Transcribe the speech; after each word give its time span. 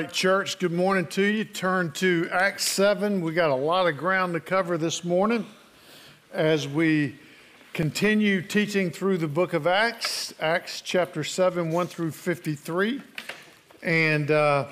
right, 0.00 0.10
church, 0.10 0.58
good 0.58 0.72
morning 0.72 1.04
to 1.04 1.22
you. 1.22 1.44
Turn 1.44 1.92
to 1.92 2.26
Acts 2.32 2.64
7. 2.64 3.20
We 3.20 3.34
got 3.34 3.50
a 3.50 3.54
lot 3.54 3.86
of 3.86 3.98
ground 3.98 4.32
to 4.32 4.40
cover 4.40 4.78
this 4.78 5.04
morning 5.04 5.44
as 6.32 6.66
we 6.66 7.16
continue 7.74 8.40
teaching 8.40 8.90
through 8.90 9.18
the 9.18 9.28
book 9.28 9.52
of 9.52 9.66
Acts, 9.66 10.32
Acts 10.40 10.80
chapter 10.80 11.22
7, 11.22 11.70
1 11.70 11.86
through 11.86 12.12
53. 12.12 13.02
And 13.82 14.30
uh, 14.30 14.68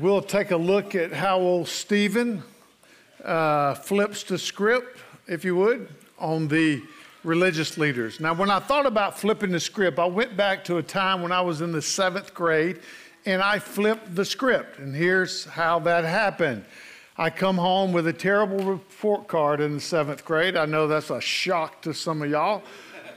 we'll 0.00 0.20
take 0.20 0.50
a 0.50 0.56
look 0.56 0.96
at 0.96 1.12
how 1.12 1.38
old 1.38 1.68
Stephen 1.68 2.42
uh, 3.24 3.74
flips 3.74 4.24
the 4.24 4.36
script, 4.36 4.98
if 5.28 5.44
you 5.44 5.54
would, 5.54 5.88
on 6.18 6.48
the 6.48 6.82
religious 7.22 7.78
leaders. 7.78 8.18
Now, 8.18 8.34
when 8.34 8.50
I 8.50 8.58
thought 8.58 8.86
about 8.86 9.16
flipping 9.16 9.52
the 9.52 9.60
script, 9.60 10.00
I 10.00 10.06
went 10.06 10.36
back 10.36 10.64
to 10.64 10.78
a 10.78 10.82
time 10.82 11.22
when 11.22 11.30
I 11.30 11.40
was 11.40 11.60
in 11.60 11.70
the 11.70 11.82
seventh 11.82 12.34
grade 12.34 12.80
and 13.26 13.42
I 13.42 13.58
flipped 13.58 14.14
the 14.14 14.24
script. 14.24 14.78
And 14.78 14.94
here's 14.94 15.44
how 15.44 15.78
that 15.80 16.04
happened. 16.04 16.64
I 17.16 17.28
come 17.28 17.58
home 17.58 17.92
with 17.92 18.06
a 18.06 18.12
terrible 18.12 18.58
report 18.58 19.28
card 19.28 19.60
in 19.60 19.74
the 19.74 19.80
seventh 19.80 20.24
grade. 20.24 20.56
I 20.56 20.64
know 20.64 20.86
that's 20.86 21.10
a 21.10 21.20
shock 21.20 21.82
to 21.82 21.92
some 21.92 22.22
of 22.22 22.30
y'all, 22.30 22.62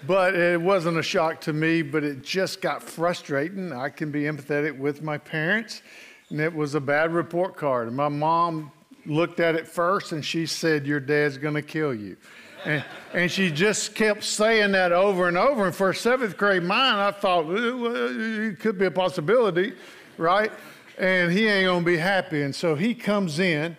but 0.05 0.35
it 0.35 0.59
wasn't 0.59 0.97
a 0.97 1.03
shock 1.03 1.39
to 1.41 1.53
me, 1.53 1.81
but 1.81 2.03
it 2.03 2.21
just 2.21 2.61
got 2.61 2.83
frustrating. 2.83 3.71
I 3.71 3.89
can 3.89 4.11
be 4.11 4.23
empathetic 4.23 4.77
with 4.77 5.01
my 5.01 5.17
parents, 5.17 5.81
and 6.29 6.41
it 6.41 6.53
was 6.53 6.75
a 6.75 6.81
bad 6.81 7.13
report 7.13 7.55
card. 7.55 7.87
And 7.87 7.95
my 7.95 8.09
mom 8.09 8.71
looked 9.05 9.39
at 9.39 9.55
it 9.55 9.67
first 9.67 10.11
and 10.11 10.23
she 10.23 10.45
said, 10.45 10.85
Your 10.85 10.99
dad's 10.99 11.37
gonna 11.37 11.61
kill 11.61 11.93
you. 11.93 12.17
And, 12.65 13.31
she 13.31 13.51
just 13.51 13.93
kept 13.95 14.23
saying 14.23 14.71
that 14.71 14.91
over 14.91 15.27
and 15.27 15.37
over. 15.37 15.65
And 15.65 15.75
for 15.75 15.91
a 15.91 15.95
seventh 15.95 16.37
grade 16.37 16.63
mind, 16.63 16.99
I 16.99 17.11
thought 17.11 17.45
it 17.49 18.59
could 18.59 18.77
be 18.77 18.85
a 18.85 18.91
possibility, 18.91 19.73
right? 20.17 20.51
And 20.97 21.31
he 21.31 21.47
ain't 21.47 21.67
gonna 21.67 21.85
be 21.85 21.97
happy. 21.97 22.41
And 22.41 22.55
so 22.55 22.75
he 22.75 22.95
comes 22.95 23.39
in 23.39 23.77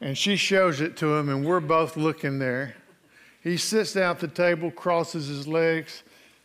and 0.00 0.16
she 0.16 0.36
shows 0.36 0.80
it 0.80 0.96
to 0.98 1.14
him, 1.14 1.28
and 1.28 1.44
we're 1.44 1.60
both 1.60 1.96
looking 1.96 2.38
there. 2.38 2.74
He 3.42 3.56
sits 3.56 3.92
down 3.92 4.12
at 4.12 4.20
the 4.20 4.28
table, 4.28 4.70
crosses 4.70 5.28
his 5.28 5.46
legs, 5.48 6.02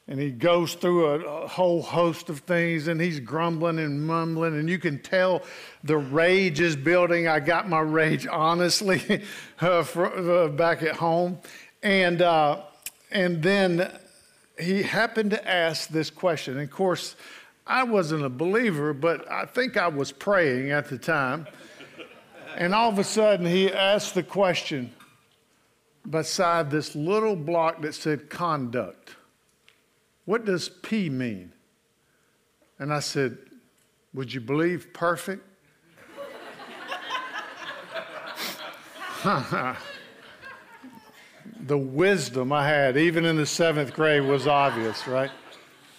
and 0.07 0.19
he 0.19 0.31
goes 0.31 0.73
through 0.73 1.05
a, 1.05 1.19
a, 1.19 1.47
whole 1.47 1.81
host 1.81 2.29
of 2.29 2.39
things 2.39 2.87
and 2.87 2.99
he's 2.99 3.19
grumbling 3.19 3.79
and 3.79 4.05
mumbling 4.05 4.57
and 4.59 4.69
you 4.69 4.79
can 4.79 4.99
tell 4.99 5.43
the 5.83 5.97
rage 5.97 6.59
is 6.59 6.75
building. 6.75 7.27
I 7.27 7.39
got 7.39 7.69
my 7.69 7.79
rage 7.79 8.27
honestly 8.27 9.23
uh, 9.61 9.83
for, 9.83 10.07
uh, 10.07 10.47
back 10.49 10.81
at 10.81 10.95
home. 10.95 11.39
And 11.83 12.21
uh, 12.21 12.61
and 13.11 13.41
then 13.41 13.91
he 14.59 14.83
happened 14.83 15.31
to 15.31 15.49
ask 15.49 15.89
this 15.89 16.09
question. 16.09 16.57
And 16.57 16.63
of 16.63 16.71
course 16.71 17.15
i 17.67 17.83
wasn't 17.83 18.25
a 18.25 18.29
believer 18.29 18.91
but 18.91 19.29
i 19.31 19.45
think 19.45 19.77
i 19.77 19.87
was 19.87 20.11
praying 20.11 20.71
at 20.71 20.89
the 20.89 20.97
time. 20.97 21.47
And 22.57 22.73
all 22.73 22.89
of 22.89 22.99
a 22.99 23.03
sudden 23.03 23.45
he 23.45 23.71
asked 23.71 24.15
the 24.15 24.23
question 24.23 24.91
beside 26.09 26.71
this 26.71 26.95
little 26.95 27.35
block 27.35 27.81
that 27.83 27.93
said 27.93 28.29
conduct 28.29 29.15
what 30.31 30.45
does 30.45 30.69
P 30.69 31.09
mean? 31.09 31.51
And 32.79 32.93
I 32.93 33.01
said, 33.01 33.37
Would 34.13 34.33
you 34.33 34.39
believe 34.39 34.93
perfect? 34.93 35.45
the 41.59 41.77
wisdom 41.77 42.53
I 42.53 42.65
had, 42.65 42.95
even 42.95 43.25
in 43.25 43.35
the 43.35 43.45
seventh 43.45 43.93
grade, 43.93 44.23
was 44.23 44.47
obvious, 44.47 45.05
right? 45.05 45.31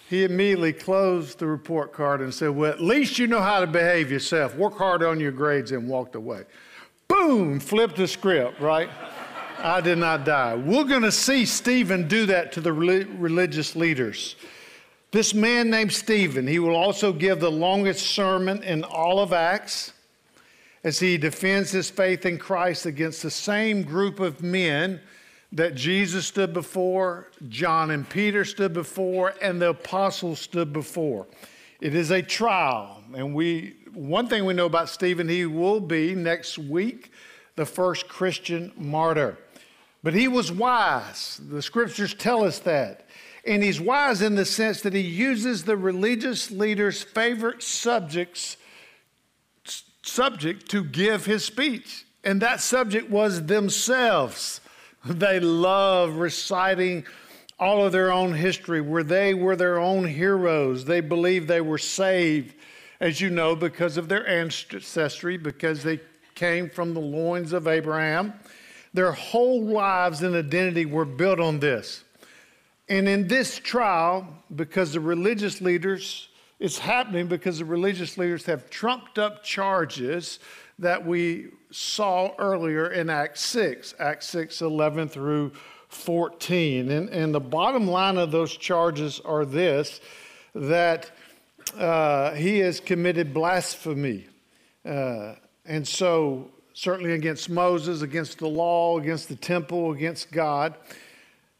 He 0.09 0.23
immediately 0.23 0.73
closed 0.73 1.37
the 1.37 1.45
report 1.45 1.93
card 1.93 2.19
and 2.19 2.33
said, 2.33 2.49
Well, 2.49 2.71
at 2.71 2.81
least 2.81 3.19
you 3.19 3.27
know 3.27 3.39
how 3.39 3.59
to 3.59 3.67
behave 3.67 4.09
yourself. 4.09 4.55
Work 4.55 4.79
hard 4.79 5.03
on 5.03 5.19
your 5.19 5.31
grades 5.31 5.71
and 5.71 5.87
walked 5.87 6.15
away. 6.15 6.45
Boom, 7.07 7.59
flipped 7.59 7.97
the 7.97 8.07
script, 8.07 8.59
right? 8.59 8.89
I 9.63 9.79
did 9.79 9.97
not 9.97 10.25
die. 10.25 10.55
We're 10.55 10.83
going 10.83 11.03
to 11.03 11.11
see 11.11 11.45
Stephen 11.45 12.09
do 12.09 12.25
that 12.25 12.51
to 12.51 12.61
the 12.61 12.73
religious 12.73 13.77
leaders. 13.77 14.35
This 15.11 15.33
man 15.33 15.69
named 15.69 15.93
Stephen, 15.93 16.45
he 16.45 16.59
will 16.59 16.75
also 16.75 17.13
give 17.13 17.39
the 17.39 17.49
longest 17.49 18.05
sermon 18.07 18.61
in 18.63 18.83
all 18.83 19.21
of 19.21 19.31
Acts 19.31 19.93
as 20.83 20.99
he 20.99 21.17
defends 21.17 21.71
his 21.71 21.89
faith 21.89 22.25
in 22.25 22.37
Christ 22.37 22.85
against 22.85 23.23
the 23.23 23.31
same 23.31 23.83
group 23.83 24.19
of 24.19 24.43
men 24.43 24.99
that 25.53 25.75
Jesus 25.75 26.25
stood 26.25 26.51
before, 26.51 27.29
John 27.47 27.91
and 27.91 28.09
Peter 28.09 28.43
stood 28.43 28.73
before, 28.73 29.33
and 29.41 29.61
the 29.61 29.69
apostles 29.69 30.39
stood 30.39 30.73
before. 30.73 31.25
It 31.79 31.95
is 31.95 32.11
a 32.11 32.21
trial, 32.21 33.01
and 33.15 33.33
we 33.33 33.75
one 33.93 34.27
thing 34.27 34.43
we 34.43 34.55
know 34.55 34.65
about 34.65 34.89
Stephen, 34.89 35.29
he 35.29 35.45
will 35.45 35.79
be 35.79 36.15
next 36.15 36.57
week 36.57 37.11
the 37.55 37.65
first 37.65 38.09
Christian 38.09 38.73
martyr. 38.75 39.37
But 40.03 40.13
he 40.13 40.27
was 40.27 40.51
wise. 40.51 41.39
The 41.49 41.61
scriptures 41.61 42.13
tell 42.13 42.43
us 42.43 42.59
that. 42.59 43.07
And 43.45 43.63
he's 43.63 43.79
wise 43.79 44.21
in 44.21 44.35
the 44.35 44.45
sense 44.45 44.81
that 44.81 44.93
he 44.93 45.01
uses 45.01 45.63
the 45.63 45.77
religious 45.77 46.51
leader's 46.51 47.01
favorite 47.01 47.63
subjects 47.63 48.57
subject 50.05 50.69
to 50.69 50.83
give 50.83 51.25
his 51.25 51.45
speech. 51.45 52.05
And 52.23 52.41
that 52.41 52.59
subject 52.61 53.09
was 53.09 53.45
themselves. 53.45 54.61
They 55.05 55.39
love 55.39 56.15
reciting 56.15 57.05
all 57.59 57.85
of 57.85 57.91
their 57.91 58.11
own 58.11 58.33
history, 58.33 58.81
where 58.81 59.03
they 59.03 59.33
were 59.33 59.55
their 59.55 59.79
own 59.79 60.05
heroes. 60.05 60.85
They 60.85 61.01
believed 61.01 61.47
they 61.47 61.61
were 61.61 61.77
saved, 61.77 62.55
as 62.99 63.21
you 63.21 63.29
know, 63.29 63.55
because 63.55 63.97
of 63.97 64.09
their 64.09 64.27
ancestry, 64.27 65.37
because 65.37 65.83
they 65.83 66.01
came 66.35 66.69
from 66.69 66.93
the 66.93 66.99
loins 66.99 67.53
of 67.53 67.67
Abraham. 67.67 68.33
Their 68.93 69.11
whole 69.11 69.63
lives 69.63 70.21
and 70.21 70.35
identity 70.35 70.85
were 70.85 71.05
built 71.05 71.39
on 71.39 71.59
this. 71.59 72.03
And 72.89 73.07
in 73.07 73.27
this 73.27 73.57
trial, 73.57 74.27
because 74.55 74.93
the 74.93 74.99
religious 74.99 75.61
leaders, 75.61 76.29
it's 76.59 76.77
happening 76.77 77.27
because 77.27 77.59
the 77.59 77.65
religious 77.65 78.17
leaders 78.17 78.45
have 78.45 78.69
trumped 78.69 79.17
up 79.17 79.43
charges 79.43 80.39
that 80.79 81.05
we 81.05 81.47
saw 81.71 82.31
earlier 82.37 82.91
in 82.91 83.09
Acts 83.09 83.41
6, 83.45 83.95
Acts 83.99 84.27
6, 84.29 84.61
11 84.61 85.09
through 85.09 85.53
14. 85.89 86.91
And, 86.91 87.09
and 87.09 87.33
the 87.33 87.39
bottom 87.39 87.87
line 87.87 88.17
of 88.17 88.31
those 88.31 88.55
charges 88.55 89.19
are 89.21 89.45
this 89.45 90.01
that 90.53 91.09
uh, 91.77 92.33
he 92.33 92.59
has 92.59 92.79
committed 92.79 93.33
blasphemy. 93.33 94.27
Uh, 94.85 95.35
and 95.65 95.87
so 95.87 96.51
certainly 96.73 97.13
against 97.13 97.49
Moses, 97.49 98.01
against 98.01 98.39
the 98.39 98.47
law, 98.47 98.99
against 98.99 99.29
the 99.29 99.35
temple, 99.35 99.91
against 99.91 100.31
God. 100.31 100.75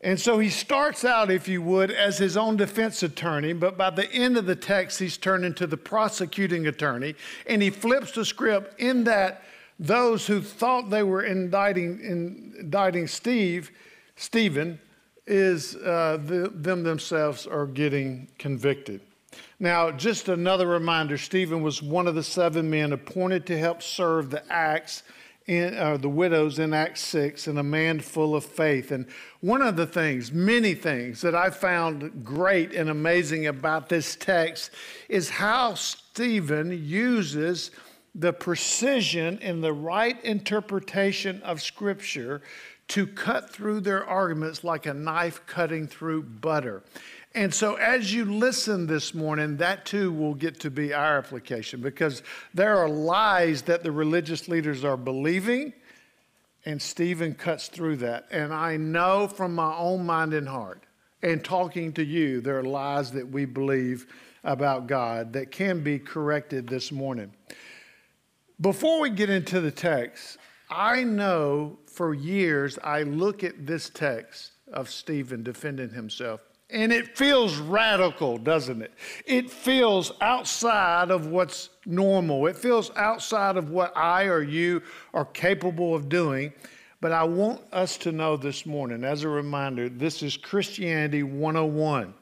And 0.02 0.20
so 0.20 0.38
he 0.38 0.50
starts 0.50 1.06
out, 1.06 1.32
if 1.32 1.48
you 1.48 1.62
would, 1.62 1.90
as 1.90 2.18
his 2.18 2.36
own 2.36 2.58
defense 2.58 3.04
attorney, 3.04 3.54
but 3.54 3.78
by 3.78 3.90
the 3.90 4.12
end 4.12 4.36
of 4.36 4.46
the 4.46 4.56
text, 4.56 5.00
he's 5.00 5.16
turned 5.16 5.46
into 5.46 5.66
the 5.66 5.78
prosecuting 5.78 6.68
attorney, 6.68 7.16
and 7.48 7.62
he 7.62 7.70
flips 7.70 8.12
the 8.12 8.26
script 8.26 8.80
in 8.82 9.06
that 9.06 9.44
those 9.80 10.28
who 10.28 10.42
thought 10.42 10.90
they 10.90 11.04
were 11.04 11.24
indicting, 11.24 12.00
indicting 12.02 13.08
Steve, 13.08 13.72
Stephen, 14.16 14.80
is 15.26 15.76
uh, 15.78 16.18
the, 16.22 16.52
them 16.54 16.84
themselves 16.84 17.48
are 17.48 17.66
getting 17.66 18.28
convicted. 18.38 19.00
Now, 19.64 19.92
just 19.92 20.28
another 20.28 20.68
reminder 20.68 21.18
Stephen 21.18 21.64
was 21.64 21.82
one 21.82 22.06
of 22.06 22.16
the 22.16 22.24
seven 22.24 22.70
men 22.70 22.92
appointed 22.92 23.46
to 23.46 23.58
help 23.58 23.82
serve 23.82 24.30
the 24.30 24.44
Acts. 24.52 25.04
In, 25.46 25.78
uh, 25.78 25.98
the 25.98 26.10
widows 26.10 26.60
in 26.60 26.74
Acts 26.74 27.02
6 27.02 27.48
and 27.48 27.60
a 27.60 27.64
man 27.64 28.00
full 28.00 28.34
of 28.34 28.46
faith. 28.46 28.92
And 28.92 29.06
one 29.42 29.62
of 29.62 29.76
the 29.76 29.86
things, 29.86 30.32
many 30.32 30.74
things 30.74 31.20
that 31.20 31.36
I 31.36 31.50
found 31.50 32.24
great 32.24 32.74
and 32.74 32.90
amazing 32.90 33.48
about 33.48 33.90
this 33.90 34.16
text 34.16 34.72
is 35.10 35.30
how 35.30 35.74
Stephen 35.74 36.86
uses 36.86 37.72
the 38.16 38.32
precision 38.32 39.38
and 39.42 39.62
the 39.62 39.74
right 39.74 40.22
interpretation 40.24 41.42
of 41.42 41.62
Scripture 41.62 42.42
to 42.90 43.08
cut 43.08 43.50
through 43.50 43.80
their 43.80 44.06
arguments 44.06 44.64
like 44.64 44.86
a 44.86 44.94
knife 44.94 45.46
cutting 45.46 45.88
through 45.88 46.24
butter. 46.24 46.84
And 47.36 47.52
so, 47.52 47.76
as 47.76 48.14
you 48.14 48.26
listen 48.26 48.86
this 48.86 49.16
morning, 49.16 49.58
that 49.58 49.86
too 49.86 50.12
will 50.12 50.36
get 50.36 50.60
to 50.60 50.70
be 50.70 50.94
our 50.94 51.18
application 51.18 51.82
because 51.82 52.22
there 52.54 52.78
are 52.78 52.88
lies 52.88 53.64
that 53.64 53.82
the 53.82 53.92
religious 53.92 54.48
leaders 54.48 54.84
are 54.84 54.98
believing, 54.98 55.74
and 56.64 56.80
Stephen 56.80 57.34
cuts 57.34 57.70
through 57.70 57.98
that. 57.98 58.28
And 58.30 58.54
I 58.54 58.78
know 58.78 59.28
from 59.28 59.56
my 59.56 59.76
own 59.76 60.06
mind 60.06 60.36
and 60.36 60.48
heart, 60.48 60.84
and 61.24 61.44
talking 61.44 61.92
to 61.94 62.04
you, 62.04 62.40
there 62.40 62.60
are 62.60 62.64
lies 62.64 63.12
that 63.14 63.28
we 63.28 63.46
believe 63.46 64.06
about 64.44 64.86
God 64.86 65.34
that 65.34 65.50
can 65.50 65.82
be 65.82 65.98
corrected 65.98 66.68
this 66.68 66.92
morning. 66.92 67.34
Before 68.62 69.00
we 69.00 69.10
get 69.10 69.32
into 69.32 69.60
the 69.60 69.72
text, 69.72 70.38
I 70.70 71.04
know 71.04 71.80
for 71.88 72.14
years 72.14 72.78
I 72.84 73.04
look 73.04 73.44
at 73.44 73.66
this 73.66 73.90
text 73.90 74.52
of 74.72 74.92
Stephen 74.92 75.42
defending 75.42 75.90
himself 75.90 76.42
And 76.74 76.92
it 76.92 77.16
feels 77.16 77.58
radical, 77.58 78.40
doesn't 78.40 78.82
it? 78.82 78.92
It 79.28 79.52
feels 79.52 80.12
outside 80.22 81.12
of 81.12 81.28
what's 81.28 81.70
normal. 81.86 82.48
It 82.48 82.58
feels 82.58 82.90
outside 82.96 83.58
of 83.58 83.70
what 83.70 83.96
I 83.96 84.24
or 84.24 84.42
you 84.42 84.82
are 85.14 85.26
capable 85.26 85.94
of 85.94 86.10
doing. 86.10 86.52
But 87.00 87.12
I 87.12 87.26
want 87.26 87.62
us 87.72 87.96
to 87.98 88.12
know 88.12 88.38
this 88.38 88.66
morning, 88.66 89.04
as 89.04 89.24
a 89.24 89.30
reminder, 89.30 89.88
this 89.88 90.24
is 90.24 90.36
Christianity 90.36 91.22
101. 91.22 92.16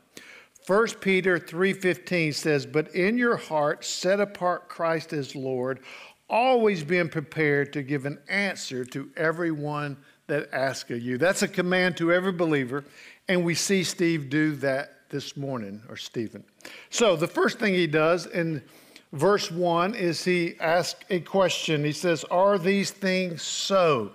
1 0.67 0.87
Peter 0.99 1.39
3:15 1.39 2.33
says, 2.33 2.65
"But 2.65 2.93
in 2.93 3.17
your 3.17 3.37
heart 3.37 3.85
set 3.85 4.19
apart 4.19 4.67
Christ 4.67 5.13
as 5.13 5.33
Lord, 5.35 5.79
always 6.29 6.83
being 6.83 7.09
prepared 7.09 7.71
to 7.73 7.83
give 7.83 8.05
an 8.05 8.19
answer 8.27 8.83
to 8.85 9.09
everyone 9.15 9.97
that 10.27 10.49
asks 10.53 10.91
of 10.91 10.99
you." 10.99 11.17
That's 11.17 11.41
a 11.41 11.47
command 11.47 11.95
to 11.97 12.11
every 12.11 12.31
believer, 12.31 12.83
and 13.27 13.45
we 13.45 13.55
see 13.55 13.83
Steve 13.83 14.29
do 14.29 14.55
that 14.57 15.09
this 15.09 15.35
morning, 15.35 15.81
or 15.89 15.97
Stephen. 15.97 16.43
So 16.89 17.15
the 17.15 17.27
first 17.27 17.59
thing 17.59 17.73
he 17.73 17.87
does 17.87 18.25
in 18.25 18.63
verse 19.13 19.51
1 19.51 19.95
is 19.95 20.23
he 20.23 20.55
asks 20.59 21.03
a 21.09 21.19
question. 21.19 21.83
He 21.83 21.91
says, 21.91 22.23
Are 22.25 22.57
these 22.57 22.91
things 22.91 23.41
so? 23.41 24.11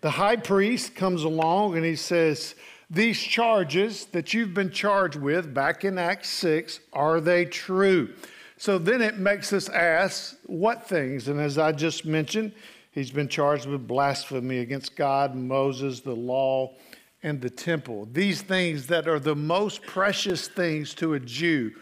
The 0.00 0.10
high 0.10 0.36
priest 0.36 0.94
comes 0.94 1.24
along 1.24 1.76
and 1.76 1.84
he 1.84 1.96
says, 1.96 2.54
these 2.90 3.20
charges 3.20 4.06
that 4.06 4.32
you've 4.32 4.54
been 4.54 4.70
charged 4.70 5.16
with 5.16 5.52
back 5.52 5.84
in 5.84 5.98
Acts 5.98 6.30
6, 6.30 6.80
are 6.94 7.20
they 7.20 7.44
true? 7.44 8.14
So 8.56 8.78
then 8.78 9.02
it 9.02 9.18
makes 9.18 9.52
us 9.52 9.68
ask 9.68 10.36
what 10.46 10.88
things? 10.88 11.28
And 11.28 11.38
as 11.38 11.58
I 11.58 11.72
just 11.72 12.06
mentioned, 12.06 12.52
he's 12.92 13.10
been 13.10 13.28
charged 13.28 13.66
with 13.66 13.86
blasphemy 13.86 14.60
against 14.60 14.96
God, 14.96 15.34
Moses, 15.34 16.00
the 16.00 16.14
law, 16.14 16.74
and 17.22 17.40
the 17.40 17.50
temple. 17.50 18.08
These 18.12 18.42
things 18.42 18.86
that 18.88 19.08
are 19.08 19.18
the 19.18 19.36
most 19.36 19.82
precious 19.82 20.48
things 20.48 20.94
to 20.94 21.14
a 21.14 21.20
Jew 21.20 21.72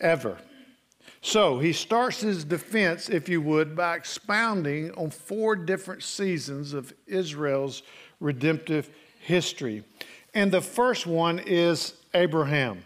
ever. 0.00 0.38
So 1.20 1.60
he 1.60 1.72
starts 1.72 2.20
his 2.20 2.44
defense, 2.44 3.08
if 3.08 3.28
you 3.28 3.40
would, 3.42 3.76
by 3.76 3.96
expounding 3.96 4.90
on 4.92 5.10
four 5.10 5.54
different 5.54 6.02
seasons 6.02 6.72
of 6.72 6.92
Israel's 7.06 7.82
redemptive 8.18 8.90
history. 9.20 9.84
And 10.34 10.50
the 10.50 10.60
first 10.60 11.06
one 11.06 11.38
is 11.38 11.94
Abraham. 12.12 12.84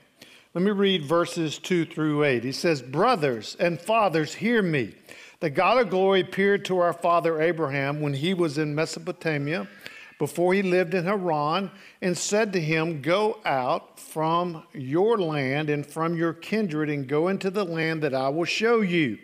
Let 0.52 0.64
me 0.64 0.70
read 0.70 1.04
verses 1.04 1.58
2 1.58 1.86
through 1.86 2.24
8. 2.24 2.44
He 2.44 2.52
says, 2.52 2.82
Brothers 2.82 3.56
and 3.58 3.80
fathers, 3.80 4.34
hear 4.34 4.62
me. 4.62 4.94
The 5.40 5.50
God 5.50 5.78
of 5.78 5.90
glory 5.90 6.20
appeared 6.20 6.64
to 6.66 6.78
our 6.78 6.94
father 6.94 7.40
Abraham 7.40 8.00
when 8.00 8.14
he 8.14 8.32
was 8.32 8.56
in 8.56 8.74
Mesopotamia, 8.74 9.68
before 10.18 10.54
he 10.54 10.62
lived 10.62 10.94
in 10.94 11.04
Haran, 11.04 11.70
and 12.00 12.16
said 12.16 12.52
to 12.52 12.60
him, 12.60 13.02
Go 13.02 13.38
out 13.44 14.00
from 14.00 14.64
your 14.72 15.18
land 15.18 15.68
and 15.70 15.86
from 15.86 16.16
your 16.16 16.32
kindred 16.32 16.88
and 16.88 17.06
go 17.06 17.28
into 17.28 17.50
the 17.50 17.64
land 17.64 18.02
that 18.02 18.14
I 18.14 18.28
will 18.28 18.44
show 18.44 18.80
you. 18.80 19.18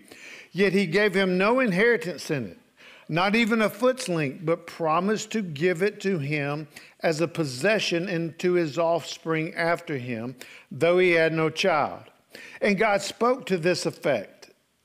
Yet 0.52 0.72
he 0.72 0.86
gave 0.86 1.14
him 1.14 1.38
no 1.38 1.60
inheritance 1.60 2.30
in 2.30 2.48
it, 2.48 2.58
not 3.08 3.34
even 3.34 3.62
a 3.62 3.70
foot's 3.70 4.08
length, 4.08 4.44
but 4.44 4.66
promised 4.66 5.30
to 5.32 5.42
give 5.42 5.82
it 5.82 6.00
to 6.02 6.18
him 6.18 6.68
as 7.00 7.20
a 7.20 7.28
possession 7.28 8.08
and 8.08 8.38
to 8.38 8.52
his 8.52 8.78
offspring 8.78 9.54
after 9.54 9.96
him, 9.96 10.36
though 10.70 10.98
he 10.98 11.12
had 11.12 11.32
no 11.32 11.48
child. 11.48 12.02
And 12.60 12.78
God 12.78 13.00
spoke 13.02 13.46
to 13.46 13.56
this 13.56 13.86
effect 13.86 14.31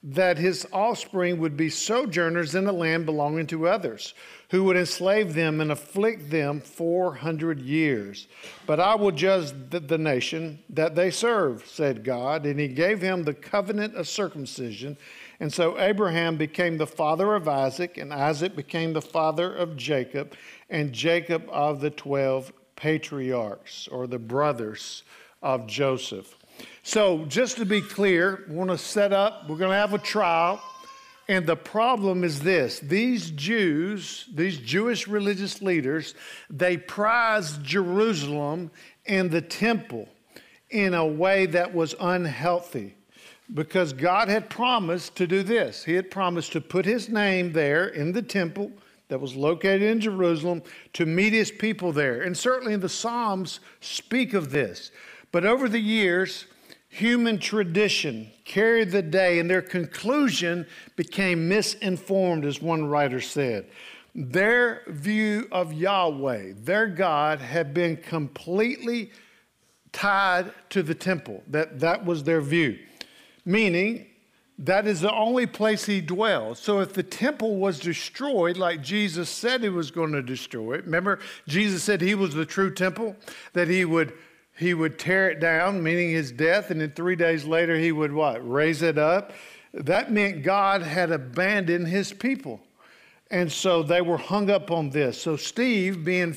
that 0.09 0.37
his 0.37 0.65
offspring 0.71 1.37
would 1.37 1.57
be 1.57 1.69
sojourners 1.69 2.55
in 2.55 2.65
a 2.65 2.71
land 2.71 3.05
belonging 3.05 3.45
to 3.45 3.67
others, 3.67 4.13
who 4.51 4.63
would 4.63 4.77
enslave 4.77 5.33
them 5.33 5.59
and 5.59 5.69
afflict 5.69 6.29
them 6.29 6.61
400 6.61 7.59
years. 7.59 8.29
But 8.65 8.79
I 8.79 8.95
will 8.95 9.11
judge 9.11 9.51
the, 9.69 9.97
nation 9.97 10.59
that 10.69 10.95
they 10.95 11.11
serve, 11.11 11.65
said 11.67 12.05
God. 12.05 12.45
And 12.45 12.57
he 12.57 12.69
gave 12.69 13.01
him 13.01 13.23
the 13.23 13.33
covenant 13.33 13.95
of 13.95 14.07
circumcision. 14.07 14.95
And 15.41 15.51
so 15.51 15.77
Abraham 15.77 16.37
became 16.37 16.77
the 16.77 16.87
father 16.87 17.35
of 17.35 17.49
Isaac, 17.49 17.97
and 17.97 18.13
Isaac 18.13 18.55
became 18.55 18.93
the 18.93 19.01
father 19.01 19.53
of 19.53 19.75
Jacob 19.75 20.35
and 20.69 20.93
Jacob 20.93 21.49
of 21.49 21.81
the 21.81 21.89
12 21.89 22.53
patriarchs 22.77 23.89
or 23.89 24.07
the 24.07 24.19
brothers 24.19 25.03
of 25.41 25.67
Joseph. 25.67 26.36
So, 26.87 27.25
just 27.25 27.57
to 27.57 27.65
be 27.65 27.81
clear, 27.81 28.45
we 28.47 28.55
want 28.55 28.69
to 28.69 28.77
set 28.77 29.11
up, 29.11 29.49
we're 29.49 29.57
going 29.57 29.71
to 29.71 29.75
have 29.75 29.93
a 29.93 29.97
trial. 29.97 30.63
And 31.27 31.45
the 31.45 31.57
problem 31.57 32.23
is 32.23 32.39
this 32.39 32.79
these 32.79 33.29
Jews, 33.31 34.29
these 34.33 34.57
Jewish 34.57 35.05
religious 35.05 35.61
leaders, 35.61 36.15
they 36.49 36.77
prized 36.77 37.61
Jerusalem 37.61 38.71
and 39.05 39.29
the 39.29 39.41
temple 39.41 40.07
in 40.69 40.93
a 40.93 41.05
way 41.05 41.45
that 41.47 41.73
was 41.73 41.93
unhealthy 41.99 42.95
because 43.53 43.91
God 43.91 44.29
had 44.29 44.49
promised 44.49 45.17
to 45.17 45.27
do 45.27 45.43
this. 45.43 45.83
He 45.83 45.95
had 45.95 46.09
promised 46.09 46.53
to 46.53 46.61
put 46.61 46.85
his 46.85 47.09
name 47.09 47.51
there 47.51 47.89
in 47.89 48.13
the 48.13 48.21
temple 48.21 48.71
that 49.09 49.19
was 49.19 49.35
located 49.35 49.81
in 49.81 49.99
Jerusalem 49.99 50.63
to 50.93 51.05
meet 51.05 51.33
his 51.33 51.51
people 51.51 51.91
there. 51.91 52.21
And 52.21 52.37
certainly 52.37 52.77
the 52.77 52.87
Psalms 52.87 53.59
speak 53.81 54.33
of 54.33 54.51
this. 54.51 54.91
But 55.33 55.45
over 55.45 55.67
the 55.67 55.81
years, 55.81 56.45
human 56.97 57.37
tradition 57.37 58.31
carried 58.43 58.89
the 58.89 59.03
day, 59.03 59.39
and 59.39 59.49
their 59.49 59.61
conclusion 59.61 60.65
became 60.95 61.47
misinformed, 61.47 62.43
as 62.43 62.61
one 62.61 62.87
writer 62.87 63.21
said. 63.21 63.67
Their 64.15 64.81
view 64.87 65.47
of 65.51 65.73
Yahweh, 65.73 66.53
their 66.57 66.87
God, 66.87 67.39
had 67.39 67.71
been 67.73 67.97
completely 67.97 69.11
tied 69.91 70.51
to 70.69 70.81
the 70.81 70.95
temple. 70.95 71.43
That, 71.47 71.79
that 71.79 72.03
was 72.03 72.23
their 72.23 72.41
view. 72.41 72.79
Meaning, 73.45 74.07
that 74.57 74.87
is 74.87 75.01
the 75.01 75.13
only 75.13 75.45
place 75.45 75.85
he 75.85 76.01
dwells. 76.01 76.57
So 76.57 76.79
if 76.79 76.93
the 76.93 77.03
temple 77.03 77.57
was 77.57 77.79
destroyed, 77.79 78.57
like 78.57 78.81
Jesus 78.81 79.29
said 79.29 79.61
he 79.61 79.69
was 79.69 79.91
going 79.91 80.13
to 80.13 80.23
destroy 80.23 80.73
it, 80.73 80.85
remember 80.85 81.19
Jesus 81.47 81.83
said 81.83 82.01
he 82.01 82.15
was 82.15 82.33
the 82.33 82.45
true 82.45 82.73
temple, 82.73 83.15
that 83.53 83.67
he 83.67 83.85
would 83.85 84.13
he 84.57 84.73
would 84.73 84.97
tear 84.97 85.29
it 85.29 85.39
down, 85.39 85.83
meaning 85.83 86.09
his 86.11 86.31
death, 86.31 86.71
and 86.71 86.81
then 86.81 86.91
three 86.91 87.15
days 87.15 87.45
later 87.45 87.77
he 87.77 87.91
would 87.91 88.11
what? 88.11 88.47
Raise 88.49 88.81
it 88.81 88.97
up. 88.97 89.31
That 89.73 90.11
meant 90.11 90.43
God 90.43 90.81
had 90.81 91.11
abandoned 91.11 91.87
his 91.87 92.11
people. 92.11 92.59
And 93.29 93.51
so 93.51 93.83
they 93.83 94.01
were 94.01 94.17
hung 94.17 94.49
up 94.49 94.71
on 94.71 94.89
this. 94.89 95.21
So 95.21 95.35
Steve, 95.35 96.03
being 96.03 96.35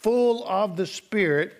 full 0.00 0.46
of 0.46 0.76
the 0.76 0.86
Spirit, 0.86 1.54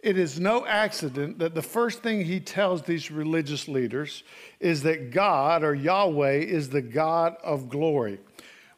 it 0.00 0.16
is 0.16 0.40
no 0.40 0.66
accident 0.66 1.38
that 1.38 1.54
the 1.54 1.62
first 1.62 2.02
thing 2.02 2.24
he 2.24 2.40
tells 2.40 2.82
these 2.82 3.10
religious 3.10 3.68
leaders 3.68 4.22
is 4.60 4.82
that 4.82 5.10
God 5.10 5.62
or 5.62 5.74
Yahweh 5.74 6.40
is 6.40 6.70
the 6.70 6.82
God 6.82 7.36
of 7.42 7.68
glory, 7.68 8.18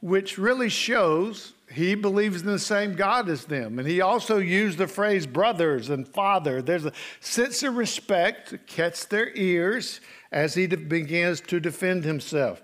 which 0.01 0.39
really 0.39 0.69
shows 0.69 1.53
he 1.71 1.95
believes 1.95 2.43
in 2.43 2.47
the 2.47 2.59
same 2.59 2.95
God 2.95 3.29
as 3.29 3.45
them. 3.45 3.79
And 3.79 3.89
he 3.89 4.01
also 4.01 4.39
used 4.39 4.79
the 4.79 4.87
phrase 4.87 5.27
brothers 5.27 5.91
and 5.91 6.07
father. 6.07 6.63
There's 6.63 6.87
a 6.87 6.93
sense 7.21 7.63
of 7.63 7.77
respect 7.77 8.51
to 8.51 8.59
catch 8.59 9.09
their 9.09 9.35
ears 9.35 10.01
as 10.31 10.55
he 10.55 10.67
begins 10.67 11.41
to 11.43 11.59
defend 11.59 12.05
himself. 12.05 12.63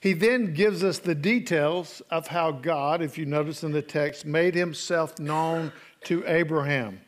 He 0.00 0.12
then 0.12 0.54
gives 0.54 0.84
us 0.84 0.98
the 0.98 1.14
details 1.14 2.00
of 2.10 2.28
how 2.28 2.52
God, 2.52 3.02
if 3.02 3.18
you 3.18 3.26
notice 3.26 3.64
in 3.64 3.72
the 3.72 3.82
text, 3.82 4.24
made 4.24 4.54
himself 4.54 5.18
known 5.18 5.72
to 6.04 6.22
Abraham. 6.26 7.00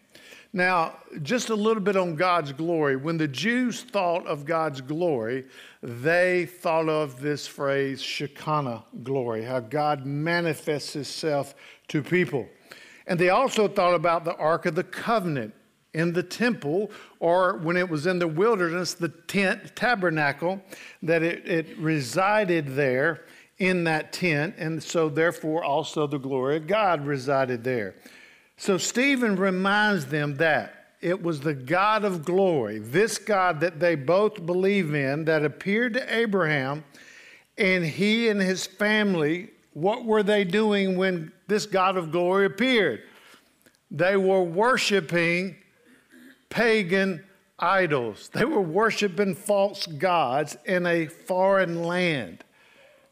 Now, 0.52 0.96
just 1.22 1.50
a 1.50 1.54
little 1.54 1.82
bit 1.82 1.96
on 1.96 2.14
God's 2.14 2.52
glory. 2.52 2.96
When 2.96 3.18
the 3.18 3.28
Jews 3.28 3.82
thought 3.82 4.26
of 4.26 4.46
God's 4.46 4.80
glory, 4.80 5.44
they 5.82 6.46
thought 6.46 6.88
of 6.88 7.20
this 7.20 7.46
phrase, 7.46 8.00
Shekinah 8.00 8.84
glory, 9.02 9.44
how 9.44 9.60
God 9.60 10.06
manifests 10.06 10.94
himself 10.94 11.54
to 11.88 12.02
people. 12.02 12.48
And 13.06 13.18
they 13.18 13.28
also 13.28 13.68
thought 13.68 13.94
about 13.94 14.24
the 14.24 14.36
Ark 14.36 14.64
of 14.66 14.74
the 14.74 14.84
Covenant 14.84 15.54
in 15.94 16.12
the 16.12 16.22
temple, 16.22 16.90
or 17.20 17.58
when 17.58 17.76
it 17.76 17.88
was 17.88 18.06
in 18.06 18.18
the 18.18 18.28
wilderness, 18.28 18.94
the 18.94 19.08
tent, 19.08 19.74
tabernacle, 19.74 20.62
that 21.02 21.22
it, 21.22 21.46
it 21.46 21.78
resided 21.78 22.68
there 22.68 23.24
in 23.58 23.84
that 23.84 24.12
tent. 24.12 24.54
And 24.58 24.82
so, 24.82 25.08
therefore, 25.08 25.64
also 25.64 26.06
the 26.06 26.18
glory 26.18 26.56
of 26.56 26.66
God 26.66 27.06
resided 27.06 27.64
there. 27.64 27.94
So 28.58 28.76
Stephen 28.76 29.36
reminds 29.36 30.06
them 30.06 30.36
that 30.36 30.74
it 31.00 31.22
was 31.22 31.40
the 31.40 31.54
God 31.54 32.04
of 32.04 32.24
glory, 32.24 32.80
this 32.80 33.16
God 33.16 33.60
that 33.60 33.78
they 33.78 33.94
both 33.94 34.44
believe 34.44 34.94
in, 34.94 35.24
that 35.26 35.44
appeared 35.44 35.94
to 35.94 36.14
Abraham, 36.14 36.84
and 37.56 37.84
he 37.84 38.28
and 38.28 38.40
his 38.40 38.66
family, 38.66 39.50
what 39.74 40.04
were 40.04 40.24
they 40.24 40.42
doing 40.42 40.96
when 40.98 41.30
this 41.46 41.66
God 41.66 41.96
of 41.96 42.10
glory 42.10 42.46
appeared? 42.46 43.02
They 43.92 44.16
were 44.16 44.42
worshiping 44.42 45.56
pagan 46.50 47.24
idols. 47.60 48.28
They 48.34 48.44
were 48.44 48.60
worshiping 48.60 49.36
false 49.36 49.86
gods 49.86 50.56
in 50.64 50.84
a 50.84 51.06
foreign 51.06 51.84
land. 51.84 52.42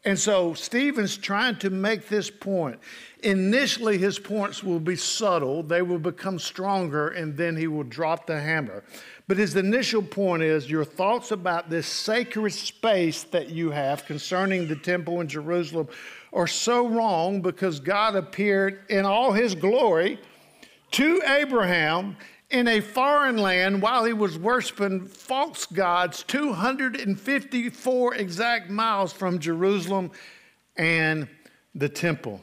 And 0.07 0.17
so 0.17 0.53
Stephen's 0.53 1.17
trying 1.17 1.57
to 1.57 1.69
make 1.69 2.07
this 2.07 2.29
point. 2.29 2.79
Initially, 3.23 3.97
his 3.97 4.17
points 4.17 4.63
will 4.63 4.79
be 4.79 4.95
subtle, 4.95 5.63
they 5.63 5.81
will 5.81 5.99
become 5.99 6.39
stronger, 6.39 7.09
and 7.09 7.35
then 7.35 7.57
he 7.57 7.67
will 7.67 7.83
drop 7.83 8.25
the 8.25 8.39
hammer. 8.39 8.85
But 9.27 9.35
his 9.35 9.57
initial 9.57 10.01
point 10.01 10.43
is 10.43 10.69
your 10.69 10.85
thoughts 10.85 11.31
about 11.31 11.69
this 11.69 11.87
sacred 11.87 12.53
space 12.53 13.23
that 13.23 13.49
you 13.49 13.71
have 13.71 14.05
concerning 14.05 14.69
the 14.69 14.77
temple 14.77 15.19
in 15.19 15.27
Jerusalem 15.27 15.89
are 16.31 16.47
so 16.47 16.87
wrong 16.87 17.41
because 17.41 17.81
God 17.81 18.15
appeared 18.15 18.79
in 18.87 19.03
all 19.03 19.33
his 19.33 19.55
glory 19.55 20.21
to 20.91 21.21
Abraham 21.25 22.15
in 22.49 22.67
a 22.67 22.79
foreign 22.79 23.37
land 23.37 23.81
while 23.81 24.05
he 24.05 24.13
was 24.13 24.37
worshiping 24.37 25.05
false 25.05 25.65
gods 25.65 26.23
254 26.23 28.15
exact 28.15 28.69
miles 28.69 29.11
from 29.11 29.39
Jerusalem 29.39 30.11
and 30.77 31.27
the 31.75 31.89
temple. 31.89 32.41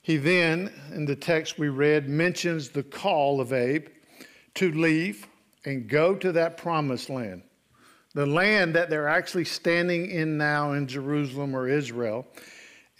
He 0.00 0.16
then, 0.16 0.72
in 0.92 1.04
the 1.04 1.16
text 1.16 1.58
we 1.58 1.68
read, 1.68 2.08
mentions 2.08 2.70
the 2.70 2.82
call 2.82 3.40
of 3.40 3.52
Abe 3.52 3.88
to 4.54 4.72
leave 4.72 5.26
and 5.64 5.88
go 5.88 6.14
to 6.14 6.32
that 6.32 6.56
promised 6.56 7.10
land, 7.10 7.42
the 8.14 8.24
land 8.24 8.74
that 8.76 8.88
they're 8.88 9.08
actually 9.08 9.44
standing 9.44 10.10
in 10.10 10.38
now 10.38 10.72
in 10.72 10.86
Jerusalem 10.86 11.54
or 11.54 11.68
Israel. 11.68 12.26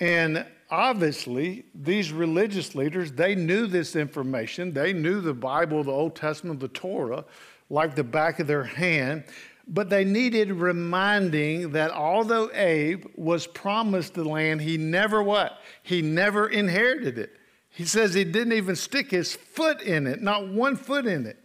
And 0.00 0.44
obviously, 0.70 1.64
these 1.74 2.12
religious 2.12 2.74
leaders, 2.74 3.12
they 3.12 3.34
knew 3.34 3.66
this 3.66 3.96
information. 3.96 4.72
They 4.72 4.92
knew 4.92 5.20
the 5.20 5.34
Bible, 5.34 5.84
the 5.84 5.90
Old 5.90 6.16
Testament, 6.16 6.60
the 6.60 6.68
Torah, 6.68 7.24
like 7.70 7.94
the 7.94 8.04
back 8.04 8.40
of 8.40 8.46
their 8.46 8.64
hand. 8.64 9.24
But 9.68 9.90
they 9.90 10.04
needed 10.04 10.52
reminding 10.52 11.72
that 11.72 11.90
although 11.90 12.50
Abe 12.52 13.06
was 13.16 13.46
promised 13.46 14.14
the 14.14 14.24
land, 14.24 14.60
he 14.60 14.76
never 14.76 15.22
what? 15.22 15.58
He 15.82 16.02
never 16.02 16.48
inherited 16.48 17.18
it. 17.18 17.36
He 17.70 17.84
says 17.84 18.14
he 18.14 18.24
didn't 18.24 18.52
even 18.52 18.76
stick 18.76 19.10
his 19.10 19.34
foot 19.34 19.82
in 19.82 20.06
it, 20.06 20.22
not 20.22 20.48
one 20.48 20.76
foot 20.76 21.06
in 21.06 21.26
it. 21.26 21.38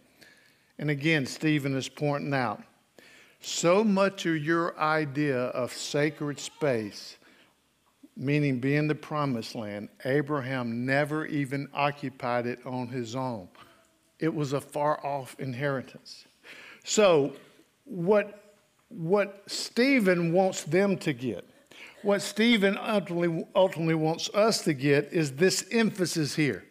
And 0.78 0.88
again, 0.88 1.26
Stephen 1.26 1.76
is 1.76 1.88
pointing 1.88 2.32
out 2.32 2.62
so 3.40 3.82
much 3.82 4.24
of 4.24 4.36
your 4.36 4.78
idea 4.78 5.36
of 5.36 5.72
sacred 5.72 6.38
space 6.38 7.18
meaning 8.16 8.60
being 8.60 8.88
the 8.88 8.94
promised 8.94 9.54
land, 9.54 9.88
Abraham 10.04 10.84
never 10.84 11.26
even 11.26 11.68
occupied 11.72 12.46
it 12.46 12.60
on 12.66 12.88
his 12.88 13.16
own. 13.16 13.48
It 14.18 14.32
was 14.32 14.52
a 14.52 14.60
far 14.60 15.04
off 15.04 15.34
inheritance. 15.38 16.26
So, 16.84 17.34
what, 17.84 18.56
what 18.88 19.42
Stephen 19.46 20.32
wants 20.32 20.64
them 20.64 20.96
to 20.98 21.12
get, 21.12 21.44
what 22.02 22.22
Stephen 22.22 22.78
ultimately, 22.78 23.46
ultimately 23.54 23.94
wants 23.94 24.28
us 24.34 24.62
to 24.64 24.74
get, 24.74 25.12
is 25.12 25.32
this 25.32 25.64
emphasis 25.70 26.34
here 26.34 26.64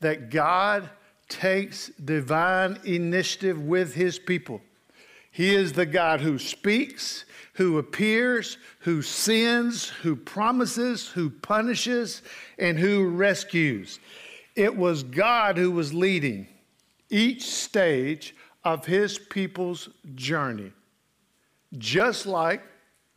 that 0.00 0.30
God 0.30 0.90
takes 1.28 1.88
divine 2.04 2.78
initiative 2.84 3.60
with 3.62 3.94
his 3.94 4.18
people. 4.18 4.60
He 5.32 5.54
is 5.54 5.72
the 5.72 5.86
God 5.86 6.20
who 6.20 6.38
speaks, 6.38 7.24
who 7.54 7.78
appears, 7.78 8.58
who 8.80 9.00
sins, 9.00 9.88
who 9.88 10.14
promises, 10.14 11.08
who 11.08 11.30
punishes, 11.30 12.20
and 12.58 12.78
who 12.78 13.08
rescues. 13.08 13.98
It 14.54 14.76
was 14.76 15.02
God 15.02 15.56
who 15.56 15.70
was 15.70 15.94
leading 15.94 16.46
each 17.08 17.44
stage 17.44 18.36
of 18.62 18.84
his 18.84 19.18
people's 19.18 19.88
journey, 20.14 20.72
just 21.78 22.26
like 22.26 22.62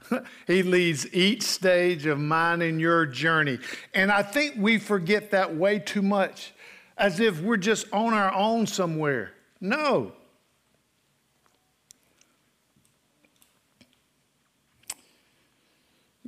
he 0.47 0.63
leads 0.63 1.13
each 1.13 1.43
stage 1.43 2.05
of 2.05 2.17
mine 2.17 2.61
and 2.61 2.79
your 2.79 3.05
journey. 3.05 3.59
And 3.93 4.09
I 4.09 4.21
think 4.21 4.55
we 4.57 4.77
forget 4.77 5.31
that 5.31 5.55
way 5.55 5.79
too 5.79 6.01
much, 6.01 6.53
as 6.97 7.19
if 7.19 7.41
we're 7.41 7.57
just 7.57 7.91
on 7.91 8.13
our 8.13 8.33
own 8.33 8.67
somewhere. 8.67 9.33
No, 9.59 10.13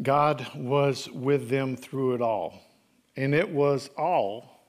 God 0.02 0.48
was 0.56 1.10
with 1.10 1.50
them 1.50 1.76
through 1.76 2.16
it 2.16 2.22
all. 2.22 2.62
And 3.16 3.34
it 3.34 3.50
was 3.50 3.90
all 3.98 4.64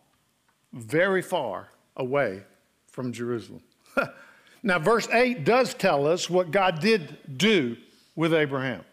very 0.73 1.23
far 1.23 1.68
away 1.97 2.42
from 2.87 3.12
Jerusalem. 3.12 3.62
now, 4.62 4.78
verse 4.78 5.08
8 5.08 5.44
does 5.44 5.75
tell 5.75 6.06
us 6.06 6.30
what 6.30 6.50
God 6.50 6.80
did 6.80 7.18
do 7.37 7.76
with 8.16 8.32
Abraham. 8.32 8.85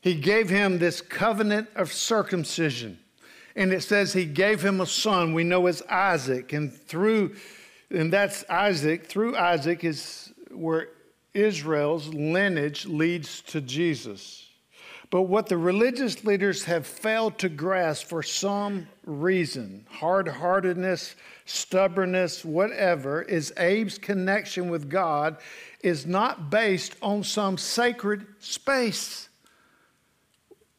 He 0.00 0.14
gave 0.14 0.48
him 0.48 0.78
this 0.78 1.02
covenant 1.02 1.68
of 1.76 1.92
circumcision. 1.92 2.98
And 3.54 3.72
it 3.72 3.82
says 3.82 4.12
he 4.12 4.24
gave 4.24 4.62
him 4.62 4.80
a 4.80 4.86
son 4.86 5.34
we 5.34 5.44
know 5.44 5.66
as 5.66 5.82
Isaac. 5.82 6.52
And 6.52 6.72
through, 6.72 7.36
and 7.90 8.12
that's 8.12 8.44
Isaac, 8.48 9.06
through 9.06 9.36
Isaac 9.36 9.84
is 9.84 10.32
where 10.50 10.88
Israel's 11.34 12.08
lineage 12.08 12.86
leads 12.86 13.42
to 13.42 13.60
Jesus. 13.60 14.49
But 15.10 15.22
what 15.22 15.48
the 15.48 15.58
religious 15.58 16.24
leaders 16.24 16.64
have 16.64 16.86
failed 16.86 17.36
to 17.40 17.48
grasp 17.48 18.06
for 18.06 18.22
some 18.22 18.86
reason, 19.04 19.84
hard 19.90 20.28
heartedness, 20.28 21.16
stubbornness, 21.46 22.44
whatever, 22.44 23.22
is 23.22 23.52
Abe's 23.56 23.98
connection 23.98 24.70
with 24.70 24.88
God 24.88 25.38
is 25.82 26.06
not 26.06 26.48
based 26.48 26.94
on 27.02 27.24
some 27.24 27.58
sacred 27.58 28.24
space. 28.38 29.28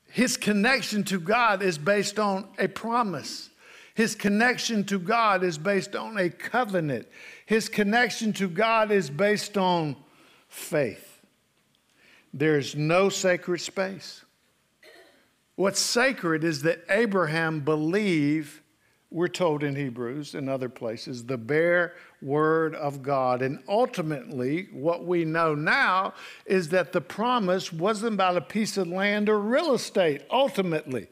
His 0.09 0.37
connection 0.37 1.03
to 1.05 1.19
God 1.19 1.61
is 1.61 1.77
based 1.77 2.17
on 2.17 2.47
a 2.57 2.69
promise. 2.69 3.49
His 3.95 4.15
connection 4.15 4.85
to 4.85 4.97
God 4.97 5.43
is 5.43 5.57
based 5.57 5.93
on 5.93 6.17
a 6.17 6.29
covenant. 6.29 7.07
His 7.45 7.67
connection 7.67 8.31
to 8.33 8.47
God 8.47 8.91
is 8.91 9.09
based 9.09 9.57
on 9.57 9.97
faith. 10.47 11.10
There's 12.33 12.75
no 12.75 13.09
sacred 13.09 13.59
space. 13.59 14.23
What's 15.55 15.79
sacred 15.79 16.43
is 16.43 16.61
that 16.63 16.85
Abraham 16.89 17.59
believed, 17.59 18.61
we're 19.09 19.27
told 19.27 19.63
in 19.63 19.75
Hebrews 19.75 20.33
and 20.33 20.49
other 20.49 20.69
places, 20.69 21.25
the 21.25 21.37
bare 21.37 21.93
word 22.21 22.73
of 22.75 23.03
God. 23.03 23.41
And 23.41 23.61
ultimately, 23.67 24.69
what 24.71 25.05
we 25.05 25.25
know 25.25 25.53
now 25.53 26.13
is 26.45 26.69
that 26.69 26.93
the 26.93 27.01
promise 27.01 27.73
wasn't 27.73 28.13
about 28.13 28.37
a 28.37 28.41
piece 28.41 28.77
of 28.77 28.87
land 28.87 29.27
or 29.27 29.39
real 29.39 29.73
estate, 29.73 30.23
ultimately. 30.31 31.07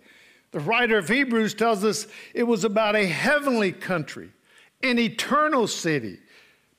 The 0.51 0.61
writer 0.61 0.97
of 0.97 1.09
Hebrews 1.09 1.53
tells 1.53 1.83
us 1.83 2.07
it 2.33 2.43
was 2.43 2.63
about 2.63 2.95
a 2.95 3.05
heavenly 3.05 3.71
country, 3.71 4.31
an 4.81 4.97
eternal 4.97 5.67
city 5.67 6.19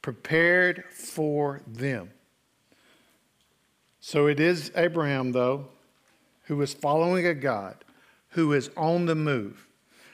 prepared 0.03 0.85
for 0.91 1.63
them. 1.67 2.11
So 4.01 4.27
it 4.27 4.41
is 4.41 4.73
Abraham, 4.75 5.33
though, 5.33 5.69
who 6.45 6.61
is 6.63 6.73
following 6.73 7.27
a 7.27 7.35
God 7.35 7.77
who 8.31 8.53
is 8.53 8.71
on 8.77 9.07
the 9.07 9.15
move, 9.15 9.67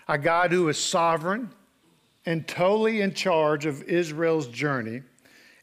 a 0.08 0.18
God 0.18 0.50
who 0.52 0.68
is 0.68 0.78
sovereign 0.78 1.50
and 2.24 2.46
totally 2.48 3.00
in 3.00 3.14
charge 3.14 3.66
of 3.66 3.82
Israel's 3.84 4.48
journey. 4.48 5.02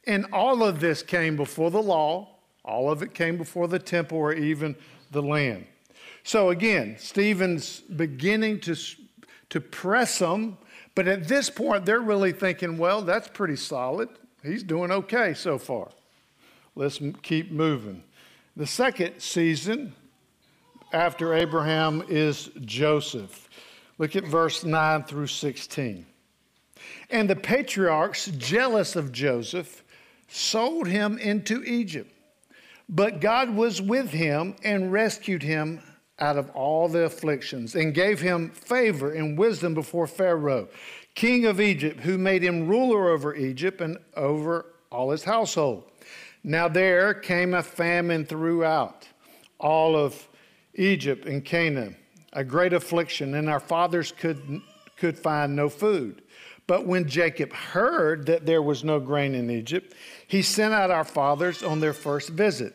And 0.07 0.25
all 0.31 0.63
of 0.63 0.79
this 0.79 1.03
came 1.03 1.35
before 1.35 1.71
the 1.71 1.81
law, 1.81 2.29
all 2.63 2.89
of 2.89 3.01
it 3.01 3.13
came 3.13 3.37
before 3.37 3.67
the 3.67 3.79
temple 3.79 4.17
or 4.17 4.33
even 4.33 4.75
the 5.11 5.21
land. 5.21 5.65
So 6.23 6.49
again, 6.49 6.95
Stephen's 6.97 7.81
beginning 7.81 8.61
to, 8.61 8.75
to 9.49 9.59
press 9.59 10.19
them, 10.19 10.57
but 10.95 11.07
at 11.07 11.27
this 11.27 11.49
point, 11.49 11.85
they're 11.85 11.99
really 11.99 12.31
thinking, 12.31 12.77
well, 12.77 13.01
that's 13.01 13.27
pretty 13.27 13.57
solid. 13.57 14.09
He's 14.43 14.63
doing 14.63 14.91
okay 14.91 15.33
so 15.33 15.57
far. 15.57 15.89
Let's 16.75 16.99
keep 17.21 17.51
moving. 17.51 18.03
The 18.55 18.67
second 18.67 19.19
season 19.19 19.93
after 20.91 21.33
Abraham 21.33 22.03
is 22.07 22.51
Joseph. 22.61 23.49
Look 23.97 24.15
at 24.15 24.25
verse 24.25 24.63
9 24.63 25.05
through 25.05 25.25
16. 25.25 26.05
And 27.09 27.27
the 27.27 27.35
patriarchs, 27.35 28.27
jealous 28.37 28.95
of 28.95 29.11
Joseph, 29.11 29.83
sold 30.27 30.87
him 30.87 31.17
into 31.17 31.63
Egypt. 31.63 32.11
But 32.87 33.21
God 33.21 33.55
was 33.55 33.81
with 33.81 34.11
him 34.11 34.55
and 34.63 34.91
rescued 34.91 35.41
him 35.41 35.81
out 36.19 36.37
of 36.37 36.51
all 36.51 36.87
the 36.87 37.05
afflictions 37.05 37.73
and 37.73 37.91
gave 37.91 38.21
him 38.21 38.51
favor 38.51 39.13
and 39.13 39.35
wisdom 39.35 39.73
before 39.73 40.05
Pharaoh, 40.05 40.67
king 41.15 41.47
of 41.47 41.59
Egypt, 41.59 42.01
who 42.01 42.19
made 42.19 42.43
him 42.43 42.67
ruler 42.67 43.09
over 43.09 43.33
Egypt 43.33 43.81
and 43.81 43.97
over 44.15 44.67
all 44.91 45.09
his 45.09 45.23
household. 45.23 45.85
Now 46.43 46.67
there 46.67 47.13
came 47.13 47.53
a 47.53 47.63
famine 47.63 48.25
throughout 48.25 49.07
all 49.59 49.95
of 49.95 50.27
Egypt 50.75 51.25
and 51.25 51.43
Canaan, 51.43 51.95
a 52.33 52.43
great 52.43 52.73
affliction, 52.73 53.35
and 53.35 53.49
our 53.49 53.59
fathers 53.59 54.11
could, 54.11 54.61
could 54.97 55.17
find 55.17 55.55
no 55.55 55.69
food. 55.69 56.21
But 56.67 56.85
when 56.85 57.07
Jacob 57.07 57.53
heard 57.53 58.25
that 58.25 58.45
there 58.45 58.61
was 58.61 58.83
no 58.83 58.99
grain 58.99 59.35
in 59.35 59.49
Egypt, 59.49 59.93
he 60.27 60.41
sent 60.41 60.73
out 60.73 60.91
our 60.91 61.03
fathers 61.03 61.63
on 61.63 61.79
their 61.79 61.93
first 61.93 62.29
visit. 62.29 62.73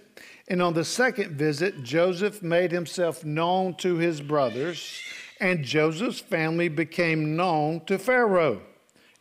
And 0.48 0.62
on 0.62 0.74
the 0.74 0.84
second 0.84 1.32
visit, 1.32 1.82
Joseph 1.82 2.42
made 2.42 2.72
himself 2.72 3.24
known 3.24 3.74
to 3.76 3.96
his 3.96 4.20
brothers, 4.20 5.00
and 5.40 5.64
Joseph's 5.64 6.20
family 6.20 6.68
became 6.68 7.36
known 7.36 7.84
to 7.86 7.98
Pharaoh. 7.98 8.62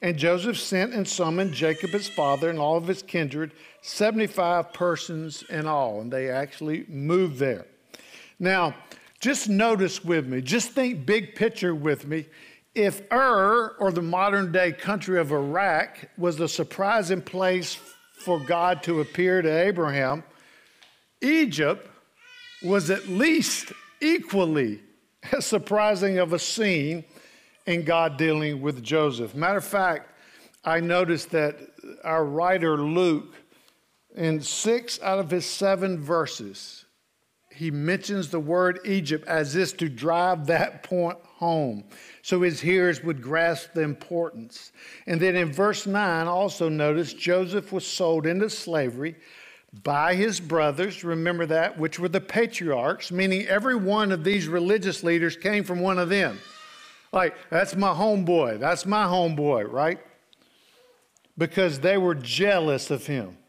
And 0.02 0.18
Joseph 0.18 0.60
sent 0.60 0.94
and 0.94 1.08
summoned 1.08 1.54
Jacob 1.54 1.90
his 1.90 2.08
father 2.08 2.50
and 2.50 2.60
all 2.60 2.78
of 2.78 2.88
his 2.88 3.02
kindred, 3.02 3.52
75 3.82 4.72
persons 4.74 5.44
in 5.50 5.66
all, 5.66 6.02
and 6.02 6.12
they 6.12 6.30
actually 6.30 6.86
moved 6.88 7.40
there. 7.40 7.66
Now, 8.40 8.76
just 9.20 9.50
notice 9.50 10.04
with 10.04 10.28
me, 10.28 10.42
just 10.42 10.72
think 10.72 11.06
big 11.06 11.34
picture 11.34 11.74
with 11.74 12.06
me. 12.06 12.28
If 12.76 13.02
Ur, 13.12 13.76
or 13.80 13.92
the 13.92 14.04
modern 14.04 14.52
day 14.52 14.72
country 14.72 15.20
of 15.20 15.32
Iraq, 15.32 15.98
was 16.18 16.38
the 16.38 16.48
surprising 16.48 17.24
place 17.24 17.80
for 18.20 18.40
God 18.40 18.84
to 18.84 19.02
appear 19.02 19.42
to 19.42 19.50
Abraham, 19.50 20.24
Egypt 21.22 21.90
was 22.62 22.92
at 22.92 23.08
least 23.08 23.72
equally 24.00 24.82
as 25.32 25.46
surprising 25.46 26.20
of 26.20 26.34
a 26.34 26.40
scene 26.40 27.04
in 27.68 27.84
God 27.84 28.18
dealing 28.18 28.62
with 28.62 28.82
Joseph. 28.82 29.36
Matter 29.36 29.58
of 29.58 29.66
fact, 29.66 30.12
I 30.64 30.80
noticed 30.80 31.32
that 31.32 31.60
our 32.04 32.26
writer 32.26 32.78
Luke, 32.78 33.36
in 34.16 34.42
six 34.42 35.00
out 35.02 35.20
of 35.20 35.30
his 35.30 35.46
seven 35.46 36.02
verses, 36.02 36.86
he 37.54 37.70
mentions 37.70 38.30
the 38.30 38.40
word 38.40 38.80
Egypt 38.86 39.28
as 39.28 39.54
this 39.54 39.74
to 39.74 39.90
drive 39.90 40.48
that 40.48 40.84
point 40.84 41.18
home 41.24 41.84
so 42.22 42.42
his 42.42 42.62
hearers 42.62 43.04
would 43.04 43.22
grasp 43.22 43.74
the 43.74 43.82
importance. 43.82 44.72
And 45.06 45.20
then 45.20 45.36
in 45.36 45.52
verse 45.52 45.86
9, 45.86 46.28
also 46.28 46.70
notice 46.70 47.14
Joseph 47.14 47.72
was 47.72 47.86
sold 47.86 48.26
into 48.26 48.50
slavery 48.50 49.16
by 49.84 50.16
his 50.16 50.40
brothers, 50.40 51.04
remember 51.04 51.46
that, 51.48 51.78
which 51.78 52.00
were 52.00 52.08
the 52.08 52.22
patriarchs, 52.22 53.12
meaning 53.12 53.46
every 53.48 53.76
one 53.76 54.12
of 54.12 54.24
these 54.24 54.48
religious 54.48 55.04
leaders 55.04 55.36
came 55.36 55.64
from 55.64 55.80
one 55.80 56.00
of 56.00 56.10
them. 56.10 56.40
Like, 57.18 57.36
that's 57.50 57.76
my 57.76 57.96
homeboy, 57.96 58.60
that's 58.60 58.86
my 58.86 59.06
homeboy, 59.06 59.72
right? 59.72 60.00
Because 61.36 61.80
they 61.80 61.98
were 61.98 62.14
jealous 62.14 62.92
of 62.92 63.08
him. 63.08 63.40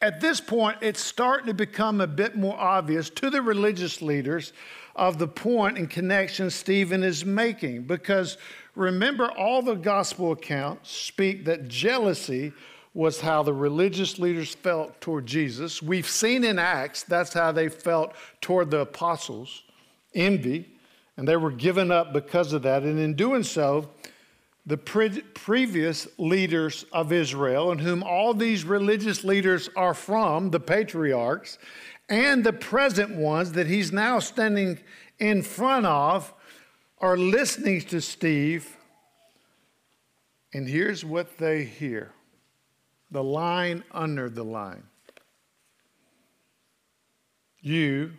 At 0.00 0.20
this 0.20 0.40
point, 0.40 0.78
it's 0.82 1.00
starting 1.00 1.48
to 1.48 1.54
become 1.54 2.00
a 2.00 2.06
bit 2.06 2.36
more 2.36 2.56
obvious 2.56 3.10
to 3.10 3.28
the 3.28 3.42
religious 3.42 4.00
leaders 4.02 4.52
of 4.94 5.18
the 5.18 5.26
point 5.26 5.78
and 5.78 5.90
connection 5.90 6.48
Stephen 6.48 7.02
is 7.02 7.24
making. 7.24 7.88
Because 7.88 8.38
remember, 8.76 9.32
all 9.32 9.62
the 9.62 9.74
gospel 9.74 10.30
accounts 10.30 10.92
speak 10.92 11.44
that 11.46 11.66
jealousy 11.66 12.52
was 12.94 13.20
how 13.20 13.42
the 13.42 13.52
religious 13.52 14.20
leaders 14.20 14.54
felt 14.54 15.00
toward 15.00 15.26
Jesus. 15.26 15.82
We've 15.82 16.08
seen 16.08 16.44
in 16.44 16.56
Acts 16.56 17.02
that's 17.02 17.32
how 17.32 17.50
they 17.50 17.68
felt 17.68 18.14
toward 18.40 18.70
the 18.70 18.82
apostles 18.82 19.64
envy, 20.14 20.75
and 21.16 21.26
they 21.26 21.36
were 21.36 21.50
given 21.50 21.90
up 21.90 22.12
because 22.12 22.52
of 22.52 22.62
that. 22.62 22.82
And 22.82 22.98
in 22.98 23.14
doing 23.14 23.42
so, 23.42 23.88
the 24.66 24.76
pre- 24.76 25.22
previous 25.22 26.08
leaders 26.18 26.84
of 26.92 27.12
Israel, 27.12 27.70
and 27.70 27.80
whom 27.80 28.02
all 28.02 28.34
these 28.34 28.64
religious 28.64 29.22
leaders 29.22 29.70
are 29.76 29.94
from, 29.94 30.50
the 30.50 30.60
patriarchs, 30.60 31.58
and 32.08 32.44
the 32.44 32.52
present 32.52 33.16
ones 33.16 33.52
that 33.52 33.66
he's 33.66 33.92
now 33.92 34.18
standing 34.18 34.78
in 35.18 35.42
front 35.42 35.86
of, 35.86 36.34
are 36.98 37.16
listening 37.16 37.80
to 37.82 38.00
Steve. 38.00 38.76
And 40.52 40.68
here's 40.68 41.04
what 41.04 41.38
they 41.38 41.64
hear 41.64 42.12
the 43.10 43.22
line 43.22 43.84
under 43.92 44.28
the 44.28 44.44
line. 44.44 44.82
You, 47.60 48.12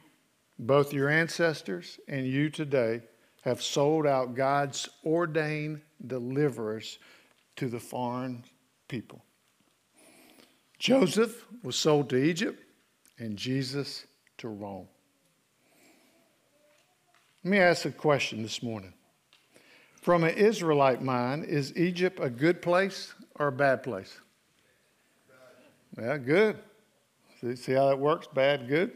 both 0.59 0.93
your 0.93 1.09
ancestors 1.09 1.99
and 2.07 2.25
you 2.25 2.49
today, 2.49 3.01
have 3.41 3.61
sold 3.61 4.05
out 4.05 4.35
God's 4.35 4.89
ordained 5.05 5.81
deliverers 6.05 6.99
to 7.55 7.69
the 7.69 7.79
foreign 7.79 8.43
people. 8.87 9.23
Joseph 10.79 11.45
was 11.63 11.75
sold 11.75 12.09
to 12.09 12.17
Egypt 12.17 12.61
and 13.17 13.37
Jesus 13.37 14.05
to 14.37 14.47
Rome. 14.47 14.87
Let 17.43 17.51
me 17.51 17.59
ask 17.59 17.85
a 17.85 17.91
question 17.91 18.43
this 18.43 18.61
morning. 18.61 18.93
From 20.01 20.23
an 20.23 20.35
Israelite 20.35 21.01
mind, 21.01 21.45
is 21.45 21.75
Egypt 21.75 22.19
a 22.21 22.29
good 22.29 22.61
place 22.61 23.13
or 23.35 23.47
a 23.47 23.51
bad 23.51 23.83
place? 23.83 24.19
Yeah, 25.97 26.17
good. 26.17 26.59
See, 27.41 27.55
see 27.55 27.73
how 27.73 27.89
that 27.89 27.99
works? 27.99 28.27
Bad, 28.27 28.67
good. 28.67 28.91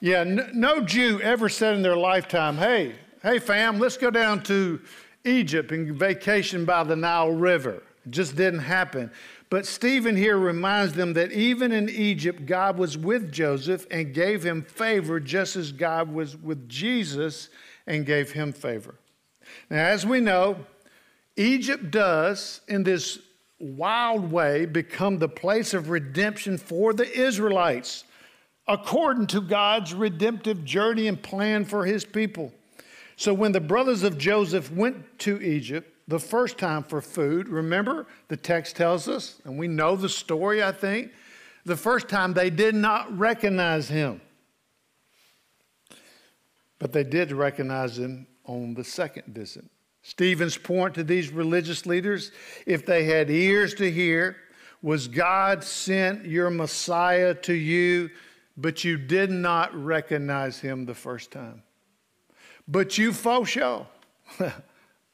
Yeah, 0.00 0.24
no, 0.24 0.80
Jew 0.80 1.20
ever 1.20 1.50
said 1.50 1.76
in 1.76 1.82
their 1.82 1.96
lifetime, 1.96 2.56
hey, 2.56 2.94
hey, 3.22 3.38
fam, 3.38 3.78
let's 3.78 3.98
go 3.98 4.10
down 4.10 4.42
to 4.44 4.80
Egypt 5.26 5.72
and 5.72 5.94
vacation 5.94 6.64
by 6.64 6.84
the 6.84 6.96
Nile 6.96 7.32
River. 7.32 7.82
It 8.06 8.10
just 8.10 8.34
didn't 8.34 8.60
happen. 8.60 9.10
But 9.50 9.66
Stephen 9.66 10.16
here 10.16 10.38
reminds 10.38 10.94
them 10.94 11.12
that 11.14 11.32
even 11.32 11.70
in 11.70 11.90
Egypt, 11.90 12.46
God 12.46 12.78
was 12.78 12.96
with 12.96 13.30
Joseph 13.30 13.86
and 13.90 14.14
gave 14.14 14.42
him 14.42 14.62
favor, 14.62 15.20
just 15.20 15.56
as 15.56 15.70
God 15.70 16.10
was 16.10 16.34
with 16.34 16.66
Jesus 16.66 17.50
and 17.86 18.06
gave 18.06 18.32
him 18.32 18.52
favor. 18.52 18.94
Now, 19.68 19.84
as 19.84 20.06
we 20.06 20.20
know, 20.20 20.64
Egypt 21.36 21.90
does, 21.90 22.62
in 22.68 22.84
this 22.84 23.18
wild 23.58 24.32
way 24.32 24.64
become 24.64 25.18
the 25.18 25.28
place 25.28 25.74
of 25.74 25.90
redemption 25.90 26.56
for 26.56 26.94
the 26.94 27.10
Israelites 27.12 28.04
according 28.70 29.26
to 29.26 29.40
God's 29.40 29.92
redemptive 29.92 30.64
journey 30.64 31.08
and 31.08 31.20
plan 31.20 31.64
for 31.64 31.84
his 31.84 32.04
people. 32.04 32.52
So 33.16 33.34
when 33.34 33.50
the 33.50 33.60
brothers 33.60 34.04
of 34.04 34.16
Joseph 34.16 34.70
went 34.70 35.18
to 35.20 35.42
Egypt 35.42 35.92
the 36.06 36.20
first 36.20 36.56
time 36.56 36.84
for 36.84 37.02
food, 37.02 37.48
remember 37.48 38.06
the 38.28 38.36
text 38.36 38.76
tells 38.76 39.08
us, 39.08 39.40
and 39.44 39.58
we 39.58 39.66
know 39.66 39.96
the 39.96 40.08
story, 40.08 40.62
I 40.62 40.70
think, 40.70 41.10
the 41.66 41.76
first 41.76 42.08
time 42.08 42.32
they 42.32 42.48
did 42.48 42.76
not 42.76 43.18
recognize 43.18 43.88
him. 43.88 44.20
But 46.78 46.92
they 46.92 47.04
did 47.04 47.32
recognize 47.32 47.98
him 47.98 48.28
on 48.44 48.74
the 48.74 48.84
second 48.84 49.34
visit. 49.34 49.64
Stephen's 50.02 50.56
point 50.56 50.94
to 50.94 51.04
these 51.04 51.30
religious 51.30 51.86
leaders, 51.86 52.30
if 52.66 52.86
they 52.86 53.04
had 53.04 53.30
ears 53.30 53.74
to 53.74 53.90
hear, 53.90 54.36
was 54.80 55.08
God 55.08 55.62
sent 55.62 56.24
your 56.24 56.48
Messiah 56.48 57.34
to 57.34 57.52
you, 57.52 58.08
but 58.56 58.84
you 58.84 58.96
did 58.96 59.30
not 59.30 59.74
recognize 59.74 60.58
him 60.60 60.86
the 60.86 60.94
first 60.94 61.30
time. 61.30 61.62
But 62.68 62.98
you, 62.98 63.12
faux 63.12 63.48
show, 63.50 63.86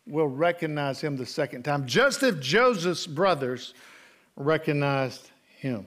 will 0.07 0.29
recognize 0.29 1.01
him 1.01 1.17
the 1.17 1.27
second 1.27 1.65
time, 1.65 1.87
just 1.87 2.23
as 2.23 2.39
Joseph's 2.41 3.07
brothers 3.07 3.75
recognized 4.37 5.31
him. 5.59 5.87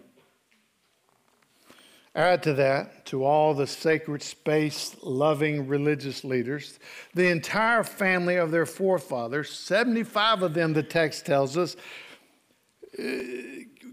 Add 2.15 2.43
to 2.43 2.53
that, 2.55 3.05
to 3.05 3.23
all 3.23 3.53
the 3.53 3.67
sacred 3.67 4.23
space 4.23 4.95
loving 5.03 5.67
religious 5.67 6.23
leaders, 6.23 6.79
the 7.13 7.27
entire 7.27 7.83
family 7.83 8.35
of 8.35 8.51
their 8.51 8.65
forefathers, 8.65 9.51
75 9.51 10.41
of 10.41 10.53
them, 10.53 10.73
the 10.73 10.83
text 10.83 11.25
tells 11.25 11.55
us, 11.55 11.75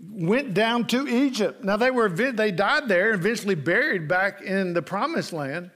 went 0.03 0.55
down 0.55 0.87
to 0.89 1.07
Egypt. 1.09 1.63
Now 1.63 1.77
they 1.77 1.91
were 1.91 2.09
they 2.09 2.51
died 2.51 2.89
there, 2.89 3.13
eventually 3.13 3.55
buried 3.55 4.09
back 4.09 4.43
in 4.43 4.73
the 4.73 4.83
promised 4.83 5.33
land. 5.33 5.71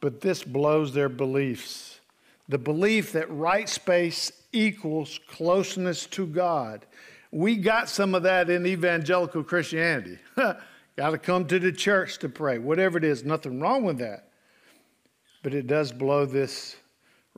But 0.00 0.20
this 0.20 0.44
blows 0.44 0.94
their 0.94 1.08
beliefs. 1.08 2.00
The 2.48 2.58
belief 2.58 3.12
that 3.12 3.30
right 3.30 3.68
space 3.68 4.32
equals 4.52 5.20
closeness 5.28 6.06
to 6.06 6.26
God. 6.26 6.86
We 7.30 7.56
got 7.56 7.88
some 7.88 8.14
of 8.14 8.22
that 8.22 8.48
in 8.48 8.66
evangelical 8.66 9.44
Christianity. 9.44 10.18
got 10.36 11.10
to 11.10 11.18
come 11.18 11.46
to 11.48 11.58
the 11.58 11.72
church 11.72 12.18
to 12.18 12.28
pray. 12.28 12.58
Whatever 12.58 12.96
it 12.96 13.04
is, 13.04 13.24
nothing 13.24 13.60
wrong 13.60 13.84
with 13.84 13.98
that. 13.98 14.28
But 15.42 15.52
it 15.52 15.66
does 15.66 15.92
blow 15.92 16.24
this 16.24 16.76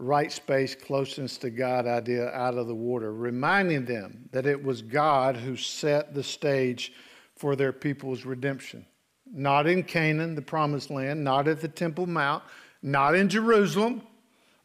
right 0.00 0.32
space, 0.32 0.74
closeness 0.74 1.36
to 1.38 1.50
God 1.50 1.86
idea 1.86 2.30
out 2.30 2.54
of 2.54 2.66
the 2.66 2.74
water, 2.74 3.12
reminding 3.12 3.84
them 3.84 4.28
that 4.32 4.46
it 4.46 4.62
was 4.62 4.82
God 4.82 5.36
who 5.36 5.56
set 5.56 6.14
the 6.14 6.22
stage 6.22 6.92
for 7.36 7.56
their 7.56 7.72
people's 7.72 8.24
redemption. 8.24 8.84
Not 9.32 9.66
in 9.66 9.82
Canaan, 9.82 10.34
the 10.34 10.42
promised 10.42 10.90
land, 10.90 11.22
not 11.22 11.46
at 11.46 11.60
the 11.60 11.68
Temple 11.68 12.06
Mount, 12.06 12.42
not 12.82 13.14
in 13.14 13.28
Jerusalem, 13.28 14.02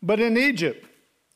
but 0.02 0.20
in 0.20 0.38
Egypt 0.38 0.88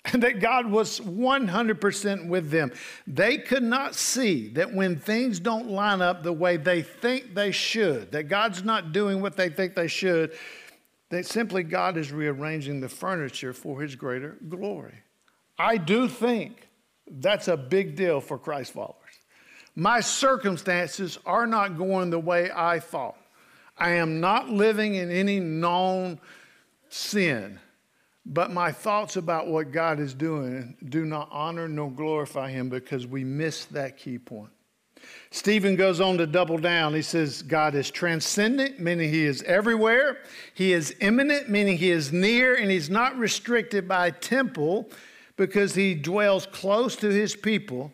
and 0.14 0.24
that 0.24 0.40
God 0.40 0.66
was 0.66 1.00
100% 1.02 2.28
with 2.28 2.50
them. 2.50 2.72
They 3.06 3.38
could 3.38 3.64
not 3.64 3.96
see 3.96 4.50
that 4.50 4.74
when 4.74 4.96
things 4.96 5.40
don't 5.40 5.70
line 5.70 6.02
up 6.02 6.24
the 6.24 6.34
way 6.34 6.58
they 6.58 6.82
think 6.82 7.36
they 7.36 7.52
should, 7.52 8.12
that 8.12 8.24
God's 8.24 8.64
not 8.64 8.92
doing 8.92 9.22
what 9.22 9.36
they 9.36 9.50
think 9.50 9.76
they 9.76 9.88
should, 9.88 10.34
that 11.10 11.26
simply 11.26 11.64
God 11.64 11.98
is 11.98 12.12
rearranging 12.12 12.82
the 12.82 12.90
furniture 12.90 13.54
for 13.54 13.82
his 13.82 13.96
greater 13.96 14.38
glory. 14.48 14.96
I 15.58 15.78
do 15.78 16.08
think 16.08 16.68
that's 17.10 17.48
a 17.48 17.58
big 17.58 17.96
deal 17.96 18.22
for 18.22 18.38
Christ 18.38 18.74
followers. 18.74 18.96
My 19.76 20.02
circumstances 20.02 21.18
are 21.26 21.48
not 21.48 21.78
going 21.78 22.10
the 22.10 22.20
way 22.20 22.52
I 22.52 22.80
thought. 22.80 23.18
I 23.78 23.92
am 23.92 24.20
not 24.20 24.50
living 24.50 24.96
in 24.96 25.10
any 25.10 25.40
known 25.40 26.20
sin, 26.90 27.60
but 28.26 28.52
my 28.52 28.72
thoughts 28.72 29.16
about 29.16 29.48
what 29.48 29.72
God 29.72 30.00
is 30.00 30.14
doing 30.14 30.76
do 30.88 31.06
not 31.06 31.30
honor 31.32 31.68
nor 31.68 31.90
glorify 31.90 32.52
Him 32.52 32.70
because 32.70 33.08
we 33.08 33.24
miss 33.24 33.66
that 33.66 33.98
key 33.98 34.20
point. 34.20 34.52
Stephen 35.32 35.76
goes 35.76 36.02
on 36.02 36.18
to 36.18 36.26
double 36.26 36.58
down. 36.58 36.94
He 36.94 37.02
says, 37.02 37.44
God 37.44 37.76
is 37.76 37.92
transcendent, 37.92 38.80
meaning 38.80 39.12
he 39.12 39.26
is 39.26 39.44
everywhere. 39.44 40.18
He 40.54 40.74
is 40.74 40.96
immanent, 41.02 41.50
meaning 41.50 41.78
he 41.78 41.92
is 41.92 42.12
near, 42.12 42.56
and 42.56 42.72
he's 42.72 42.90
not 42.90 43.18
restricted 43.18 43.88
by 43.88 44.12
temple 44.12 44.90
because 45.36 45.76
he 45.76 45.94
dwells 45.94 46.46
close 46.48 46.96
to 46.98 47.10
his 47.10 47.36
people, 47.36 47.94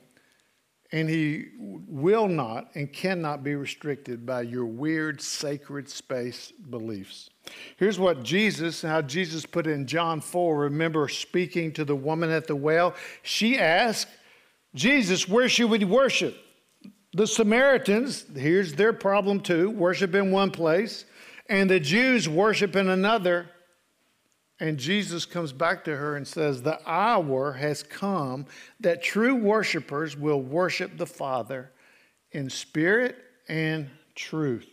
and 0.91 1.09
he 1.09 1.47
will 1.59 2.27
not 2.27 2.69
and 2.75 2.91
cannot 2.91 3.43
be 3.43 3.55
restricted 3.55 4.25
by 4.25 4.41
your 4.41 4.65
weird 4.65 5.21
sacred 5.21 5.89
space 5.89 6.53
beliefs. 6.69 7.29
Here's 7.77 7.99
what 7.99 8.23
Jesus, 8.23 8.81
how 8.81 9.01
Jesus 9.01 9.45
put 9.45 9.67
it 9.67 9.71
in 9.71 9.87
John 9.87 10.21
4. 10.21 10.57
Remember 10.57 11.07
speaking 11.09 11.73
to 11.73 11.83
the 11.83 11.95
woman 11.95 12.31
at 12.31 12.47
the 12.47 12.55
well? 12.55 12.95
She 13.23 13.59
asked, 13.59 14.07
Jesus, 14.73 15.27
where 15.27 15.49
should 15.49 15.69
we 15.69 15.83
worship? 15.83 16.37
The 17.15 17.27
Samaritans, 17.27 18.25
here's 18.35 18.73
their 18.73 18.91
problem 18.91 19.39
too 19.39 19.69
worship 19.69 20.13
in 20.15 20.31
one 20.31 20.51
place, 20.51 21.05
and 21.47 21.69
the 21.69 21.79
Jews 21.79 22.27
worship 22.27 22.75
in 22.75 22.89
another. 22.89 23.49
And 24.59 24.77
Jesus 24.77 25.25
comes 25.25 25.53
back 25.53 25.85
to 25.85 25.95
her 25.95 26.17
and 26.17 26.27
says, 26.27 26.61
The 26.61 26.77
hour 26.85 27.53
has 27.53 27.83
come 27.83 28.47
that 28.81 29.01
true 29.01 29.35
worshipers 29.35 30.17
will 30.17 30.41
worship 30.41 30.97
the 30.97 31.05
Father 31.05 31.71
in 32.33 32.49
spirit 32.49 33.15
and 33.47 33.89
truth. 34.15 34.67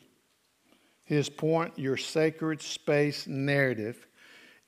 His 1.05 1.29
point, 1.29 1.79
your 1.79 1.97
sacred 1.97 2.61
space 2.61 3.29
narrative, 3.29 4.05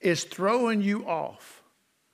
is 0.01 0.23
throwing 0.23 0.81
you 0.81 1.09
off 1.09 1.65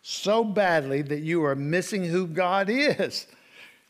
so 0.01 0.42
badly 0.42 1.03
that 1.03 1.20
you 1.20 1.44
are 1.44 1.55
missing 1.55 2.05
who 2.05 2.27
God 2.27 2.70
is. 2.70 3.27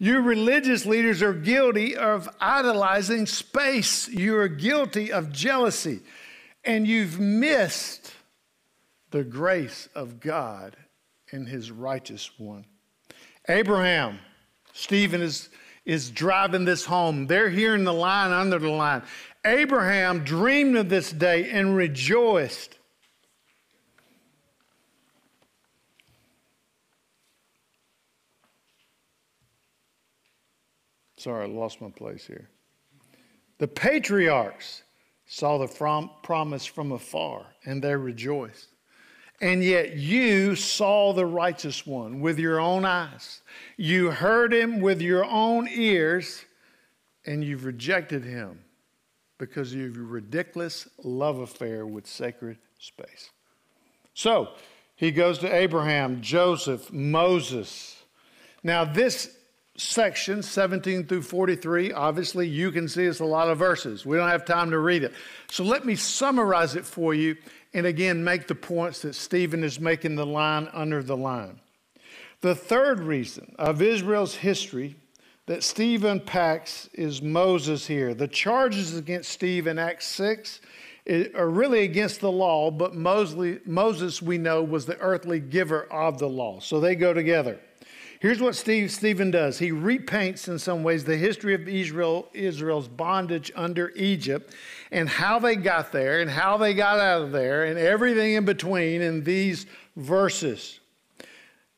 You 0.03 0.23
religious 0.23 0.87
leaders 0.87 1.21
are 1.21 1.35
guilty 1.35 1.95
of 1.95 2.27
idolizing 2.41 3.27
space. 3.27 4.09
You 4.09 4.39
are 4.39 4.49
guilty 4.49 5.13
of 5.13 5.31
jealousy. 5.31 6.01
And 6.65 6.87
you've 6.87 7.21
missed 7.21 8.11
the 9.11 9.23
grace 9.23 9.91
of 9.95 10.19
God 10.19 10.75
in 11.31 11.45
his 11.45 11.71
righteous 11.71 12.31
one. 12.39 12.65
Abraham, 13.47 14.21
Stephen 14.73 15.21
is, 15.21 15.51
is 15.85 16.11
driving 16.11 16.65
this 16.65 16.87
home. 16.87 17.27
They're 17.27 17.51
hearing 17.51 17.85
the 17.85 17.93
line 17.93 18.33
under 18.33 18.59
the 18.59 18.71
line. 18.71 19.03
Abraham 19.45 20.25
dreamed 20.25 20.79
of 20.79 20.89
this 20.89 21.13
day 21.13 21.51
and 21.51 21.77
rejoiced. 21.77 22.79
Sorry, 31.21 31.45
I 31.45 31.49
lost 31.49 31.83
my 31.83 31.91
place 31.91 32.27
here. 32.27 32.49
The 33.59 33.69
patriarchs 33.69 34.85
saw 35.27 35.59
the 35.59 35.69
from, 35.69 36.11
promise 36.23 36.65
from 36.65 36.93
afar 36.93 37.45
and 37.67 37.85
they 37.85 37.95
rejoiced. 37.95 38.69
And 39.43 39.63
yet 39.63 39.97
you 39.97 40.57
saw 40.57 41.13
the 41.13 41.27
righteous 41.27 41.87
one 41.87 42.21
with 42.21 42.39
your 42.39 42.59
own 42.59 42.87
eyes. 42.87 43.43
You 43.77 44.11
heard 44.11 44.55
him 44.55 44.81
with 44.81 45.03
your 45.03 45.27
own 45.27 45.69
ears, 45.69 46.43
and 47.27 47.45
you've 47.45 47.67
rejected 47.67 48.25
him 48.25 48.65
because 49.37 49.73
of 49.73 49.79
your 49.79 49.91
ridiculous 49.91 50.89
love 51.05 51.41
affair 51.41 51.87
with 51.87 52.07
sacred 52.07 52.57
space. 52.79 53.29
So 54.15 54.55
he 54.97 55.11
goes 55.11 55.39
to 55.41 55.55
Abraham, 55.55 56.23
Joseph, 56.23 56.91
Moses. 56.91 58.03
Now, 58.63 58.87
this 58.87 59.37
section, 59.81 60.43
17 60.43 61.07
through 61.07 61.23
43, 61.23 61.93
obviously 61.93 62.47
you 62.47 62.71
can 62.71 62.87
see 62.87 63.05
it's 63.05 63.21
a 63.21 63.25
lot 63.25 63.49
of 63.49 63.59
verses. 63.59 64.05
We 64.05 64.17
don't 64.17 64.29
have 64.29 64.45
time 64.45 64.71
to 64.71 64.79
read 64.79 65.03
it. 65.03 65.13
So 65.51 65.65
let 65.65 65.85
me 65.85 65.97
summarize 65.97 66.77
it 66.77 66.85
for 66.85 67.15
you 67.15 67.37
and 67.73 67.87
again 67.87 68.23
make 68.23 68.47
the 68.47 68.55
points 68.55 69.01
that 69.03 69.15
Stephen 69.15 69.65
is 69.65 69.81
making 69.81 70.17
the 70.17 70.27
line 70.27 70.69
under 70.73 71.03
the 71.03 71.17
line. 71.17 71.61
The 72.43 72.55
third 72.55 73.01
reason 73.01 73.55
of 73.59 73.81
Israel's 73.81 74.35
history 74.35 74.97
that 75.47 75.63
Stephen 75.63 76.21
packs 76.21 76.89
is 76.93 77.23
Moses 77.23 77.87
here. 77.87 78.15
The 78.15 78.29
charges 78.29 78.97
against 78.97 79.31
Stephen, 79.31 79.79
Acts 79.79 80.07
6 80.07 80.61
are 81.35 81.49
really 81.49 81.83
against 81.83 82.21
the 82.21 82.31
law, 82.31 82.71
but 82.71 82.95
Moses, 82.95 84.23
we 84.23 84.39
know, 84.39 84.63
was 84.63 84.87
the 84.87 84.99
earthly 84.99 85.41
giver 85.41 85.85
of 85.93 86.19
the 86.19 86.29
law. 86.29 86.61
So 86.61 86.79
they 86.81 86.95
go 86.95 87.13
together. 87.13 87.59
Here's 88.21 88.43
what 88.43 88.55
Steve, 88.55 88.91
Stephen 88.91 89.31
does. 89.31 89.59
He 89.59 89.71
repaints 89.71 90.47
in 90.47 90.59
some 90.59 90.83
ways 90.83 91.05
the 91.05 91.17
history 91.17 91.55
of 91.55 91.67
Israel, 91.67 92.29
Israel's 92.35 92.87
bondage 92.87 93.51
under 93.57 93.93
Egypt 93.97 94.55
and 94.93 95.09
how 95.09 95.39
they 95.39 95.57
got 95.57 95.91
there 95.91 96.21
and 96.21 96.31
how 96.31 96.59
they 96.59 96.75
got 96.75 96.99
out 96.99 97.23
of 97.23 97.33
there 97.33 97.65
and 97.65 97.79
everything 97.79 98.35
in 98.35 98.45
between 98.45 99.01
in 99.01 99.25
these 99.25 99.65
verses. 99.97 100.81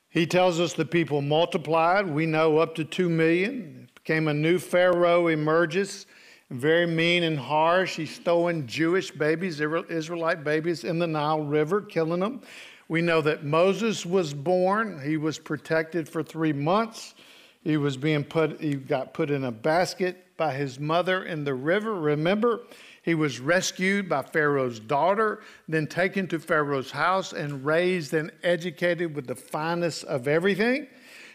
He 0.08 0.26
tells 0.26 0.58
us 0.58 0.72
the 0.72 0.84
people 0.84 1.22
multiplied. 1.22 2.08
We 2.08 2.26
know 2.26 2.58
up 2.58 2.74
to 2.74 2.84
2 2.84 3.08
million. 3.08 3.86
It 3.88 3.94
became 3.94 4.26
a 4.26 4.34
new 4.34 4.58
Pharaoh 4.58 5.28
emerges, 5.28 6.06
very 6.50 6.86
mean 6.86 7.22
and 7.22 7.38
harsh. 7.38 7.94
He's 7.94 8.18
throwing 8.18 8.66
Jewish 8.66 9.12
babies, 9.12 9.60
Israelite 9.60 10.42
babies, 10.42 10.82
in 10.82 10.98
the 10.98 11.06
Nile 11.06 11.42
River, 11.44 11.82
killing 11.82 12.18
them. 12.18 12.42
We 12.92 13.00
know 13.00 13.22
that 13.22 13.42
Moses 13.42 14.04
was 14.04 14.34
born. 14.34 15.00
He 15.02 15.16
was 15.16 15.38
protected 15.38 16.06
for 16.06 16.22
three 16.22 16.52
months. 16.52 17.14
He 17.64 17.78
was 17.78 17.96
being 17.96 18.22
put, 18.22 18.60
he 18.60 18.74
got 18.74 19.14
put 19.14 19.30
in 19.30 19.44
a 19.44 19.50
basket 19.50 20.36
by 20.36 20.52
his 20.52 20.78
mother 20.78 21.24
in 21.24 21.42
the 21.42 21.54
river. 21.54 21.94
Remember, 21.94 22.60
he 23.02 23.14
was 23.14 23.40
rescued 23.40 24.10
by 24.10 24.20
Pharaoh's 24.20 24.78
daughter, 24.78 25.40
then 25.66 25.86
taken 25.86 26.28
to 26.28 26.38
Pharaoh's 26.38 26.90
house 26.90 27.32
and 27.32 27.64
raised 27.64 28.12
and 28.12 28.30
educated 28.42 29.16
with 29.16 29.26
the 29.26 29.36
finest 29.36 30.04
of 30.04 30.28
everything. 30.28 30.86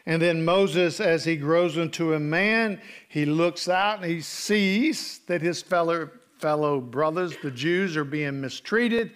And 0.05 0.21
then 0.21 0.45
Moses, 0.45 0.99
as 0.99 1.25
he 1.25 1.37
grows 1.37 1.75
into 1.75 2.13
a 2.13 2.19
man, 2.19 2.79
he 3.09 3.25
looks 3.25 3.67
out 3.67 4.03
and 4.03 4.11
he 4.11 4.21
sees 4.21 5.21
that 5.25 5.41
his 5.41 5.63
fellow, 5.63 6.11
fellow 6.37 6.79
brothers, 6.79 7.35
the 7.41 7.49
Jews, 7.49 7.97
are 7.97 8.05
being 8.05 8.41
mistreated. 8.41 9.13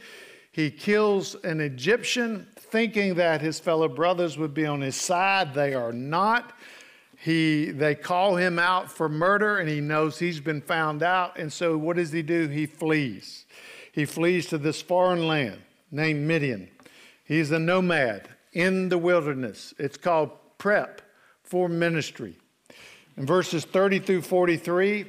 He 0.52 0.70
kills 0.70 1.36
an 1.44 1.62
Egyptian, 1.62 2.48
thinking 2.56 3.16
that 3.16 3.42
his 3.42 3.60
fellow 3.60 3.88
brothers 3.88 4.38
would 4.38 4.54
be 4.54 4.66
on 4.66 4.82
his 4.82 4.96
side. 4.96 5.54
They 5.54 5.74
are 5.74 5.94
not. 5.94 6.54
He, 7.18 7.72
they 7.72 7.96
call 7.96 8.36
him 8.36 8.60
out 8.60 8.92
for 8.92 9.08
murder, 9.08 9.60
and 9.60 9.70
he 9.70 9.80
knows 9.80 10.20
he's 10.20 10.40
been 10.40 10.62
found 10.62 11.04
out. 11.04 11.38
And 11.38 11.54
so, 11.54 11.78
what 11.78 11.98
does 11.98 12.12
he 12.12 12.22
do? 12.22 12.48
He 12.48 12.66
flees. 12.66 13.46
He 13.92 14.06
flees 14.06 14.48
to 14.48 14.58
this 14.58 14.82
foreign 14.82 15.28
land 15.28 15.62
named 15.92 16.28
Midian. 16.28 16.70
He's 17.24 17.52
a 17.52 17.60
nomad 17.60 18.28
in 18.54 18.90
the 18.90 18.98
wilderness. 18.98 19.74
It's 19.78 19.98
called 19.98 20.32
prep 20.58 21.02
for 21.44 21.70
ministry. 21.70 22.38
In 23.18 23.26
verses 23.26 23.66
30 23.66 24.00
through 24.00 24.22
43, 24.24 25.06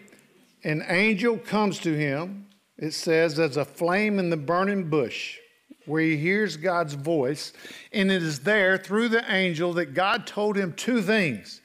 an 0.64 0.84
angel 0.88 1.38
comes 1.38 1.78
to 1.80 1.94
him 1.96 2.46
it 2.82 2.92
says, 2.92 3.38
as 3.38 3.56
a 3.56 3.64
flame 3.64 4.18
in 4.18 4.28
the 4.28 4.36
burning 4.36 4.90
bush, 4.90 5.38
where 5.86 6.02
he 6.02 6.16
hears 6.16 6.56
God's 6.56 6.94
voice. 6.94 7.52
And 7.92 8.10
it 8.10 8.24
is 8.24 8.40
there 8.40 8.76
through 8.76 9.08
the 9.08 9.24
angel 9.32 9.72
that 9.74 9.94
God 9.94 10.26
told 10.26 10.56
him 10.56 10.72
two 10.72 11.00
things 11.00 11.60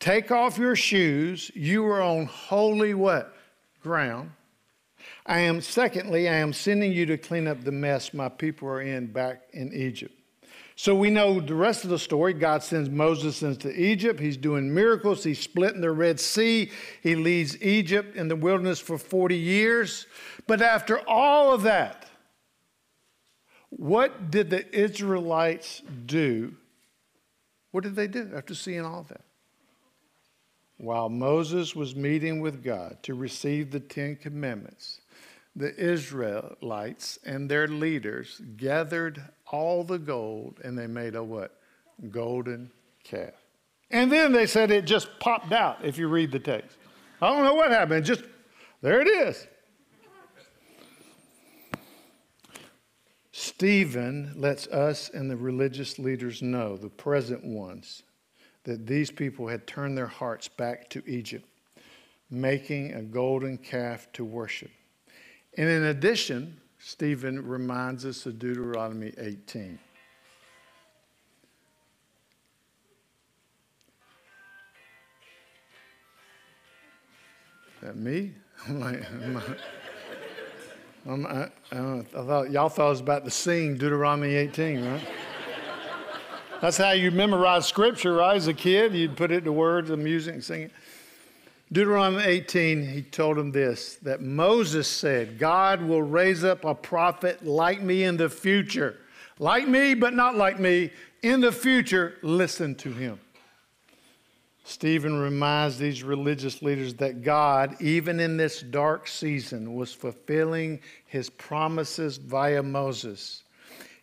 Take 0.00 0.32
off 0.32 0.58
your 0.58 0.74
shoes, 0.74 1.52
you 1.54 1.86
are 1.86 2.02
on 2.02 2.26
holy 2.26 2.94
what? 2.94 3.32
Ground. 3.80 4.32
I 5.24 5.38
am, 5.38 5.60
secondly, 5.60 6.28
I 6.28 6.34
am 6.34 6.52
sending 6.52 6.92
you 6.92 7.06
to 7.06 7.16
clean 7.16 7.46
up 7.46 7.62
the 7.62 7.72
mess 7.72 8.12
my 8.12 8.28
people 8.28 8.66
are 8.68 8.82
in 8.82 9.06
back 9.06 9.42
in 9.52 9.72
Egypt. 9.72 10.15
So 10.78 10.94
we 10.94 11.08
know 11.08 11.40
the 11.40 11.54
rest 11.54 11.84
of 11.84 11.90
the 11.90 11.98
story. 11.98 12.34
God 12.34 12.62
sends 12.62 12.90
Moses 12.90 13.42
into 13.42 13.70
Egypt. 13.70 14.20
He's 14.20 14.36
doing 14.36 14.72
miracles. 14.72 15.24
He's 15.24 15.40
splitting 15.40 15.80
the 15.80 15.90
Red 15.90 16.20
Sea. 16.20 16.70
He 17.02 17.16
leads 17.16 17.60
Egypt 17.62 18.14
in 18.14 18.28
the 18.28 18.36
wilderness 18.36 18.78
for 18.78 18.98
40 18.98 19.36
years. 19.36 20.06
But 20.46 20.60
after 20.60 21.00
all 21.08 21.54
of 21.54 21.62
that, 21.62 22.06
what 23.70 24.30
did 24.30 24.50
the 24.50 24.78
Israelites 24.78 25.82
do? 26.04 26.54
What 27.70 27.82
did 27.82 27.96
they 27.96 28.06
do 28.06 28.30
after 28.36 28.54
seeing 28.54 28.84
all 28.84 29.06
that? 29.08 29.22
While 30.76 31.08
Moses 31.08 31.74
was 31.74 31.96
meeting 31.96 32.40
with 32.40 32.62
God 32.62 33.02
to 33.04 33.14
receive 33.14 33.70
the 33.70 33.80
Ten 33.80 34.14
Commandments, 34.14 35.00
the 35.56 35.74
Israelites 35.74 37.18
and 37.24 37.50
their 37.50 37.66
leaders 37.66 38.42
gathered 38.58 39.22
all 39.46 39.82
the 39.82 39.98
gold 39.98 40.60
and 40.62 40.78
they 40.78 40.86
made 40.86 41.14
a 41.14 41.24
what? 41.24 41.58
Golden 42.10 42.70
calf. 43.02 43.32
And 43.90 44.12
then 44.12 44.32
they 44.32 44.46
said 44.46 44.70
it 44.70 44.84
just 44.84 45.08
popped 45.18 45.52
out 45.52 45.82
if 45.82 45.96
you 45.96 46.08
read 46.08 46.30
the 46.30 46.38
text. 46.38 46.76
I 47.22 47.30
don't 47.30 47.44
know 47.44 47.54
what 47.54 47.70
happened. 47.70 48.04
Just 48.04 48.24
there 48.82 49.00
it 49.00 49.08
is. 49.08 49.46
Stephen 53.32 54.32
lets 54.36 54.66
us 54.66 55.08
and 55.08 55.30
the 55.30 55.36
religious 55.36 55.98
leaders 55.98 56.42
know, 56.42 56.76
the 56.76 56.90
present 56.90 57.44
ones, 57.44 58.02
that 58.64 58.86
these 58.86 59.10
people 59.10 59.48
had 59.48 59.66
turned 59.66 59.96
their 59.96 60.06
hearts 60.06 60.48
back 60.48 60.90
to 60.90 61.02
Egypt, 61.06 61.46
making 62.30 62.92
a 62.92 63.02
golden 63.02 63.56
calf 63.56 64.08
to 64.12 64.24
worship. 64.24 64.70
And 65.56 65.68
in 65.68 65.84
addition, 65.84 66.58
Stephen 66.78 67.46
reminds 67.46 68.04
us 68.04 68.26
of 68.26 68.38
Deuteronomy 68.38 69.12
18. 69.18 69.78
That 77.82 77.96
me? 77.96 78.32
I'm 78.68 78.80
like, 78.80 79.02
I'm, 79.22 79.42
I'm, 81.08 81.26
I, 81.26 81.50
I, 81.70 82.02
thought 82.02 82.50
y'all 82.50 82.68
thought 82.68 82.86
I 82.86 82.90
was 82.90 83.00
about 83.00 83.24
to 83.24 83.30
sing 83.30 83.76
Deuteronomy 83.76 84.34
18, 84.34 84.84
right? 84.84 85.08
That's 86.60 86.76
how 86.76 86.92
you 86.92 87.10
memorize 87.10 87.66
scripture, 87.66 88.14
right? 88.14 88.36
As 88.36 88.48
a 88.48 88.54
kid, 88.54 88.94
you'd 88.94 89.16
put 89.16 89.30
it 89.30 89.44
to 89.44 89.52
words 89.52 89.90
and 89.90 90.02
music 90.02 90.34
and 90.34 90.44
sing 90.44 90.62
it. 90.62 90.72
Deuteronomy 91.72 92.22
18, 92.22 92.86
he 92.86 93.02
told 93.02 93.36
him 93.36 93.50
this 93.50 93.96
that 93.96 94.22
Moses 94.22 94.86
said, 94.86 95.38
God 95.38 95.82
will 95.82 96.02
raise 96.02 96.44
up 96.44 96.64
a 96.64 96.74
prophet 96.74 97.44
like 97.44 97.82
me 97.82 98.04
in 98.04 98.16
the 98.16 98.28
future. 98.28 98.98
Like 99.38 99.66
me, 99.66 99.94
but 99.94 100.14
not 100.14 100.36
like 100.36 100.60
me. 100.60 100.90
In 101.22 101.40
the 101.40 101.52
future, 101.52 102.14
listen 102.22 102.74
to 102.76 102.92
him. 102.92 103.18
Stephen 104.64 105.20
reminds 105.20 105.78
these 105.78 106.02
religious 106.02 106.62
leaders 106.62 106.94
that 106.94 107.22
God, 107.22 107.76
even 107.80 108.18
in 108.18 108.36
this 108.36 108.62
dark 108.62 109.06
season, 109.06 109.74
was 109.74 109.92
fulfilling 109.92 110.80
his 111.06 111.30
promises 111.30 112.16
via 112.16 112.62
Moses. 112.62 113.42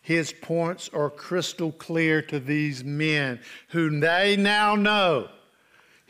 His 0.02 0.34
points 0.34 0.90
are 0.94 1.10
crystal 1.10 1.72
clear 1.72 2.22
to 2.24 2.40
these 2.40 2.84
men 2.84 3.40
who 3.70 4.00
they 4.00 4.36
now 4.38 4.76
know 4.76 5.30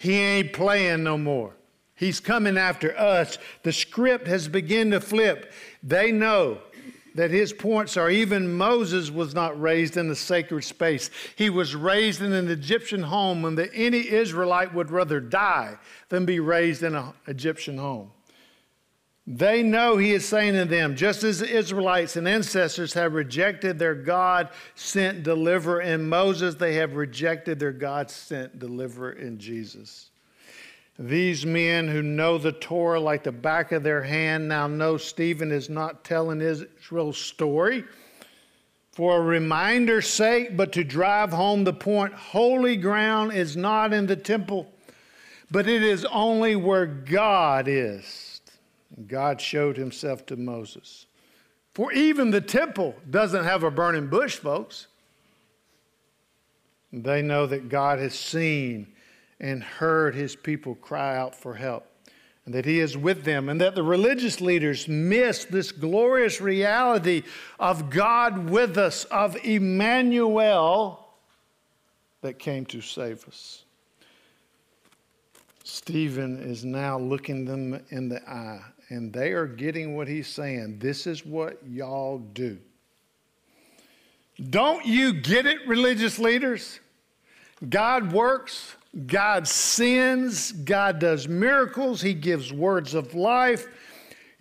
he 0.04 0.20
ain't 0.20 0.52
playing 0.52 1.02
no 1.02 1.18
more. 1.18 1.56
He's 1.96 2.20
coming 2.20 2.58
after 2.58 2.94
us. 3.00 3.38
The 3.62 3.72
script 3.72 4.28
has 4.28 4.50
begun 4.50 4.92
to 4.92 5.00
flip. 5.00 5.54
They 5.82 6.12
know 6.12 6.58
that 7.16 7.32
his 7.32 7.54
points 7.54 7.96
are 7.96 8.10
even 8.10 8.52
Moses 8.52 9.10
was 9.10 9.34
not 9.34 9.62
raised 9.62 9.96
in 9.96 10.12
a 10.12 10.16
sacred 10.16 10.66
space. 10.66 11.10
He 11.38 11.50
was 11.50 11.74
raised 11.74 12.22
in 12.22 12.34
an 12.34 12.50
Egyptian 12.50 13.04
home 13.04 13.46
and 13.46 13.58
that 13.58 13.70
any 13.74 14.12
Israelite 14.12 14.74
would 14.74 14.92
rather 14.92 15.22
die 15.22 15.78
than 16.10 16.26
be 16.26 16.42
raised 16.42 16.84
in 16.84 16.96
an 16.96 17.14
Egyptian 17.28 17.78
home. 17.78 18.12
They 19.26 19.64
know 19.64 19.96
he 19.96 20.12
is 20.12 20.28
saying 20.28 20.56
to 20.56 20.66
them, 20.66 20.98
just 20.98 21.24
as 21.24 21.40
the 21.40 21.50
Israelites 21.50 22.18
and 22.18 22.28
ancestors 22.28 22.94
have 22.94 23.14
rejected 23.14 23.80
their 23.80 23.96
God 23.96 24.50
sent 24.76 25.24
deliverer 25.24 25.82
in 25.82 26.10
Moses, 26.10 26.56
they 26.56 26.76
have 26.76 26.96
rejected 26.96 27.58
their 27.58 27.72
God 27.72 28.12
sent 28.12 28.60
deliverer 28.60 29.14
in 29.14 29.40
Jesus. 29.40 30.10
These 31.00 31.46
men 31.46 31.88
who 31.88 32.02
know 32.02 32.38
the 32.38 32.52
Torah 32.52 33.00
like 33.00 33.24
the 33.24 33.32
back 33.32 33.72
of 33.72 33.82
their 33.82 34.04
hand 34.04 34.50
now 34.50 34.68
know 34.68 34.98
Stephen 34.98 35.52
is 35.52 35.70
not 35.70 36.04
telling 36.04 36.42
Israel's 36.42 37.18
story 37.18 37.86
for 38.92 39.18
a 39.18 39.22
reminder's 39.22 40.08
sake, 40.08 40.56
but 40.56 40.72
to 40.74 40.84
drive 40.84 41.32
home 41.32 41.64
the 41.64 41.74
point 41.74 42.14
holy 42.14 42.76
ground 42.76 43.32
is 43.32 43.58
not 43.58 43.92
in 43.92 44.06
the 44.06 44.16
temple, 44.16 44.72
but 45.50 45.68
it 45.68 45.82
is 45.82 46.06
only 46.06 46.56
where 46.56 46.86
God 46.86 47.68
is. 47.68 48.33
God 49.08 49.42
showed 49.42 49.78
himself 49.78 50.26
to 50.28 50.36
Moses. 50.36 51.08
For 51.74 51.92
even 51.92 52.32
the 52.32 52.42
temple 52.42 52.96
doesn't 53.10 53.44
have 53.44 53.64
a 53.64 53.72
burning 53.72 54.08
bush, 54.08 54.36
folks. 54.36 54.88
They 56.92 57.24
know 57.24 57.48
that 57.48 57.70
God 57.70 57.98
has 58.00 58.14
seen 58.14 58.88
and 59.40 59.64
heard 59.64 60.14
his 60.14 60.36
people 60.36 60.76
cry 60.76 61.18
out 61.18 61.36
for 61.36 61.56
help, 61.56 61.88
and 62.46 62.54
that 62.54 62.66
he 62.66 62.80
is 62.80 62.96
with 62.96 63.24
them, 63.24 63.50
and 63.50 63.60
that 63.60 63.74
the 63.74 63.84
religious 63.84 64.40
leaders 64.40 64.88
miss 64.88 65.46
this 65.46 65.72
glorious 65.72 66.40
reality 66.40 67.24
of 67.60 67.90
God 67.90 68.50
with 68.50 68.78
us, 68.78 69.06
of 69.06 69.36
Emmanuel 69.44 71.08
that 72.22 72.38
came 72.38 72.66
to 72.68 72.80
save 72.80 73.28
us. 73.28 73.64
Stephen 75.64 76.40
is 76.40 76.66
now 76.66 77.00
looking 77.00 77.46
them 77.46 77.82
in 77.90 78.10
the 78.10 78.22
eye 78.30 78.62
and 78.90 79.12
they 79.12 79.32
are 79.32 79.48
getting 79.48 79.96
what 79.96 80.08
he's 80.08 80.28
saying. 80.28 80.78
This 80.80 81.08
is 81.08 81.26
what 81.26 81.60
y'all 81.66 82.20
do. 82.20 82.60
Don't 84.50 84.86
you 84.86 85.14
get 85.14 85.46
it, 85.46 85.66
religious 85.68 86.20
leaders? 86.20 86.80
God 87.70 88.12
works, 88.12 88.76
God 89.08 89.48
sins, 89.48 90.52
God 90.52 91.00
does 91.00 91.28
miracles, 91.28 92.02
He 92.02 92.14
gives 92.14 92.52
words 92.52 92.94
of 92.94 93.14
life. 93.14 93.68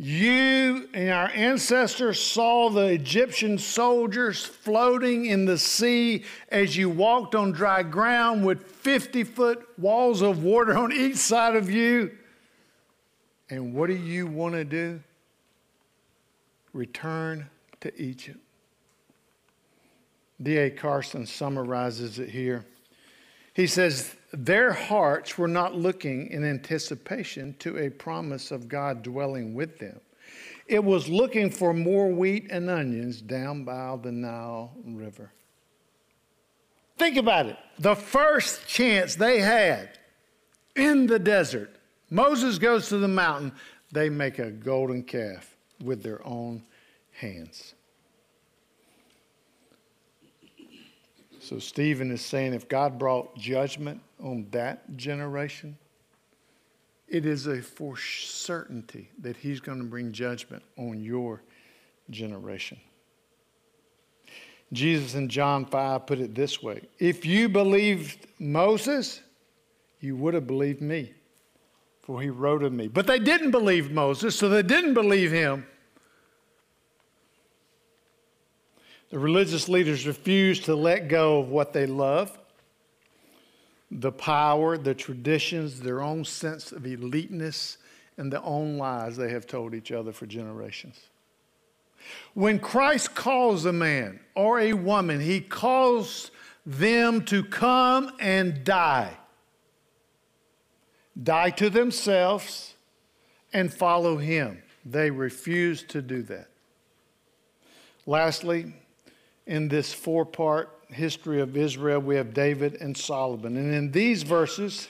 You 0.05 0.89
and 0.95 1.11
our 1.11 1.29
ancestors 1.29 2.21
saw 2.21 2.71
the 2.71 2.87
Egyptian 2.87 3.57
soldiers 3.57 4.45
floating 4.45 5.27
in 5.27 5.45
the 5.45 5.57
sea 5.57 6.25
as 6.49 6.77
you 6.77 6.91
walked 6.91 7.37
on 7.37 7.53
dry 7.53 7.85
ground 7.85 8.45
with 8.45 8.67
50 8.67 9.23
foot 9.23 9.65
walls 9.79 10.21
of 10.21 10.43
water 10.43 10.77
on 10.77 10.93
each 10.93 11.19
side 11.19 11.55
of 11.55 11.71
you. 11.71 12.11
And 13.49 13.75
what 13.75 13.87
do 13.87 13.95
you 13.95 14.27
want 14.27 14.55
to 14.55 14.65
do? 14.65 15.01
Return 16.73 17.49
to 17.83 18.03
Egypt. 18.03 18.41
D.A. 20.43 20.71
Carson 20.71 21.27
summarizes 21.27 22.19
it 22.19 22.29
here. 22.29 22.67
He 23.55 23.67
says, 23.67 24.15
Their 24.33 24.73
hearts 24.73 25.37
were 25.37 25.49
not 25.49 25.75
looking 25.75 26.29
in 26.29 26.45
anticipation 26.45 27.55
to 27.59 27.79
a 27.79 27.91
promise 27.91 28.51
of 28.51 28.69
God 28.69 29.03
dwelling 29.03 29.55
with 29.55 29.79
them. 29.79 30.01
It 30.67 30.83
was 30.83 31.09
looking 31.09 31.51
for 31.51 31.75
more 31.75 32.09
wheat 32.09 32.47
and 32.51 32.71
onions 32.71 33.21
down 33.21 33.65
by 33.65 33.97
the 34.03 34.13
Nile 34.13 34.73
River. 34.85 35.33
Think 36.97 37.17
about 37.17 37.47
it. 37.47 37.57
The 37.79 37.97
first 37.97 38.67
chance 38.67 39.17
they 39.17 39.41
had 39.41 39.99
in 40.77 41.07
the 41.07 41.19
desert 41.19 41.77
Moses 42.13 42.59
goes 42.59 42.91
to 42.91 42.99
the 42.99 43.09
mountain. 43.09 43.53
They 43.91 44.11
make 44.11 44.39
a 44.39 44.51
golden 44.51 45.03
calf 45.03 45.57
with 45.83 46.03
their 46.03 46.25
own 46.27 46.63
hands. 47.13 47.73
So 51.53 51.59
Stephen 51.59 52.11
is 52.11 52.25
saying 52.25 52.55
if 52.55 52.67
God 52.67 52.99
brought 52.99 53.37
judgment 53.37 54.01
on 54.19 54.47
that 54.53 54.97
generation, 54.97 55.77
it 57.07 57.27
is 57.27 57.47
a 57.47 57.61
for 57.61 57.95
certainty 57.99 59.11
that 59.19 59.37
he's 59.37 59.61
going 59.61 59.77
to 59.77 59.85
bring 59.85 60.13
judgment 60.13 60.63
on 60.79 61.03
your 61.03 61.43
generation. 62.09 62.81
Jesus 64.73 65.15
in 65.15 65.29
John 65.29 65.67
5 65.67 66.07
put 66.07 66.21
it 66.21 66.35
this 66.35 66.63
way 66.63 66.81
If 66.99 67.27
you 67.27 67.51
believed 67.51 68.29
Moses, 68.39 69.21
you 70.01 70.17
would 70.17 70.33
have 70.33 70.47
believed 70.47 70.81
me 70.81 71.13
for 72.01 72.23
he 72.23 72.31
wrote 72.31 72.63
of 72.63 72.73
me. 72.73 72.89
But 72.89 73.07
they 73.07 73.19
didn't 73.19 73.51
believe 73.51 73.91
Moses, 73.91 74.35
so 74.37 74.49
they 74.49 74.63
didn't 74.63 74.95
believe 74.95 75.31
him. 75.31 75.67
The 79.13 79.19
religious 79.21 79.69
leaders 79.69 80.07
refused 80.07 80.65
to 80.65 80.75
let 80.75 81.07
go 81.07 81.39
of 81.39 81.49
what 81.49 81.73
they 81.73 81.87
love 81.87 82.37
the 83.95 84.11
power, 84.11 84.79
the 84.79 84.95
traditions, 84.95 85.79
their 85.79 86.01
own 86.01 86.25
sense 86.25 86.73
of 86.73 86.87
eliteness, 86.87 87.77
and 88.17 88.33
the 88.33 88.43
own 88.43 88.79
lies 88.79 89.19
they 89.19 89.31
have 89.31 89.47
told 89.47 89.75
each 89.75 89.93
other 89.93 90.13
for 90.13 90.25
generations. 90.25 90.99
When 92.33 92.59
Christ 92.59 93.15
calls 93.15 93.67
a 93.67 93.73
man 93.73 94.19
or 94.35 94.61
a 94.61 94.73
woman, 94.73 95.21
he 95.21 95.41
calls 95.41 96.31
them 96.65 97.23
to 97.27 97.45
come 97.45 98.13
and 98.19 98.65
die 98.65 99.15
die 101.21 101.51
to 101.51 101.69
themselves, 101.69 102.75
and 103.53 103.73
follow 103.73 104.17
him. 104.17 104.63
They 104.85 105.11
refuse 105.11 105.83
to 105.85 106.01
do 106.01 106.23
that. 106.23 106.49
Lastly, 108.07 108.73
in 109.47 109.69
this 109.69 109.93
four 109.93 110.25
part 110.25 110.71
history 110.89 111.41
of 111.41 111.57
Israel, 111.57 112.01
we 112.01 112.17
have 112.17 112.35
David 112.35 112.77
and 112.81 112.97
Solomon. 112.97 113.57
And 113.57 113.75
in 113.75 113.91
these 113.91 114.23
verses, 114.23 114.89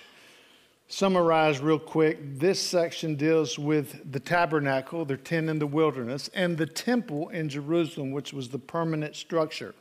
summarize 0.88 1.60
real 1.60 1.78
quick, 1.78 2.18
this 2.38 2.60
section 2.60 3.14
deals 3.14 3.58
with 3.58 4.12
the 4.12 4.20
tabernacle, 4.20 5.04
their 5.04 5.16
tent 5.16 5.48
in 5.48 5.58
the 5.58 5.66
wilderness, 5.66 6.28
and 6.34 6.58
the 6.58 6.66
temple 6.66 7.28
in 7.30 7.48
Jerusalem, 7.48 8.12
which 8.12 8.32
was 8.32 8.48
the 8.48 8.58
permanent 8.58 9.16
structure. 9.16 9.74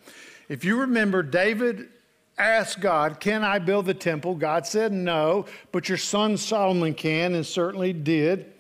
If 0.48 0.64
you 0.64 0.80
remember, 0.80 1.24
David 1.24 1.90
asked 2.38 2.80
God, 2.80 3.20
Can 3.20 3.44
I 3.44 3.60
build 3.60 3.86
the 3.86 3.94
temple? 3.94 4.36
God 4.36 4.66
said 4.66 4.92
no, 4.92 5.46
but 5.72 5.90
your 5.90 5.98
son 5.98 6.38
Solomon 6.38 6.94
can, 6.94 7.36
and 7.36 7.46
certainly 7.46 7.94
did. 7.94 8.54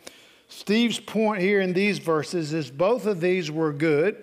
Steve's 0.49 0.99
point 0.99 1.41
here 1.41 1.61
in 1.61 1.71
these 1.71 1.99
verses 1.99 2.51
is 2.51 2.69
both 2.69 3.05
of 3.05 3.21
these 3.21 3.49
were 3.49 3.71
good 3.71 4.17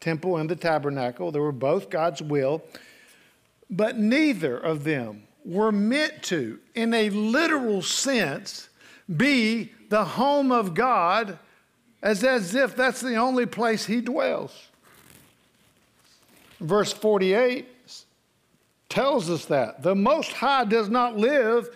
temple 0.00 0.36
and 0.36 0.48
the 0.48 0.56
tabernacle. 0.56 1.30
They 1.30 1.40
were 1.40 1.52
both 1.52 1.90
God's 1.90 2.22
will, 2.22 2.62
but 3.70 3.98
neither 3.98 4.56
of 4.56 4.84
them 4.84 5.24
were 5.44 5.72
meant 5.72 6.22
to, 6.24 6.58
in 6.74 6.92
a 6.92 7.10
literal 7.10 7.82
sense, 7.82 8.68
be 9.14 9.72
the 9.88 10.04
home 10.04 10.50
of 10.50 10.74
God 10.74 11.38
as, 12.02 12.24
as 12.24 12.54
if 12.54 12.76
that's 12.76 13.00
the 13.00 13.16
only 13.16 13.46
place 13.46 13.86
He 13.86 14.00
dwells. 14.00 14.68
Verse 16.60 16.92
48 16.92 17.68
tells 18.88 19.30
us 19.30 19.44
that. 19.46 19.82
The 19.82 19.94
Most 19.94 20.32
High 20.32 20.64
does 20.64 20.88
not 20.88 21.16
live 21.16 21.68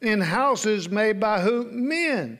in 0.00 0.20
houses 0.20 0.88
made 0.88 1.18
by 1.18 1.40
who? 1.40 1.64
Men. 1.70 2.38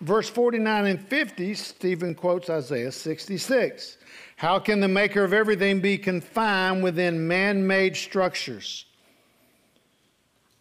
Verse 0.00 0.28
49 0.28 0.86
and 0.86 1.00
50, 1.00 1.54
Stephen 1.54 2.14
quotes 2.14 2.48
Isaiah 2.50 2.92
66. 2.92 3.96
How 4.38 4.60
can 4.60 4.78
the 4.78 4.86
maker 4.86 5.24
of 5.24 5.32
everything 5.32 5.80
be 5.80 5.98
confined 5.98 6.84
within 6.84 7.26
man 7.26 7.66
made 7.66 7.96
structures? 7.96 8.84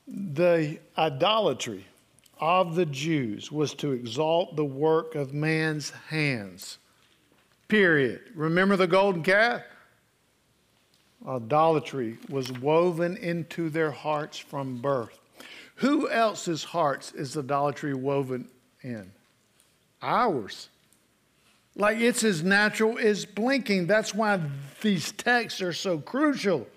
The 0.08 0.80
idolatry 0.98 1.86
of 2.40 2.74
the 2.74 2.88
Jews 2.88 3.52
was 3.52 3.76
to 3.76 3.92
exalt 3.92 4.56
the 4.56 4.66
work 4.66 5.14
of 5.14 5.32
man's 5.32 5.92
hands. 6.10 6.80
Period. 7.68 8.22
Remember 8.34 8.78
the 8.78 8.88
golden 8.88 9.22
calf? 9.22 9.62
Idolatry 11.28 12.18
was 12.30 12.52
woven 12.54 13.16
into 13.18 13.70
their 13.70 13.92
hearts 13.92 14.40
from 14.40 14.82
birth. 14.82 15.20
Who 15.76 16.10
else's 16.10 16.64
hearts 16.64 17.12
is 17.12 17.38
idolatry 17.38 17.94
woven 17.94 18.48
in? 18.82 19.12
Ours. 20.02 20.70
Like 21.78 22.00
it's 22.00 22.24
as 22.24 22.44
natural 22.44 22.98
as 22.98 23.26
blinking. 23.26 23.86
That's 23.86 24.14
why 24.14 24.42
these 24.82 25.12
texts 25.12 25.62
are 25.62 25.74
so 25.74 26.00
crucial. 26.00 26.68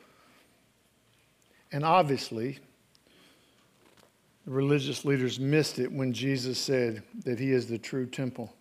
And 1.72 1.84
obviously, 1.84 2.58
the 4.44 4.50
religious 4.50 5.04
leaders 5.04 5.40
missed 5.40 5.78
it 5.78 5.90
when 5.90 6.12
Jesus 6.12 6.58
said 6.58 7.02
that 7.24 7.40
he 7.40 7.50
is 7.50 7.66
the 7.66 7.78
true 7.78 8.06
temple. 8.06 8.52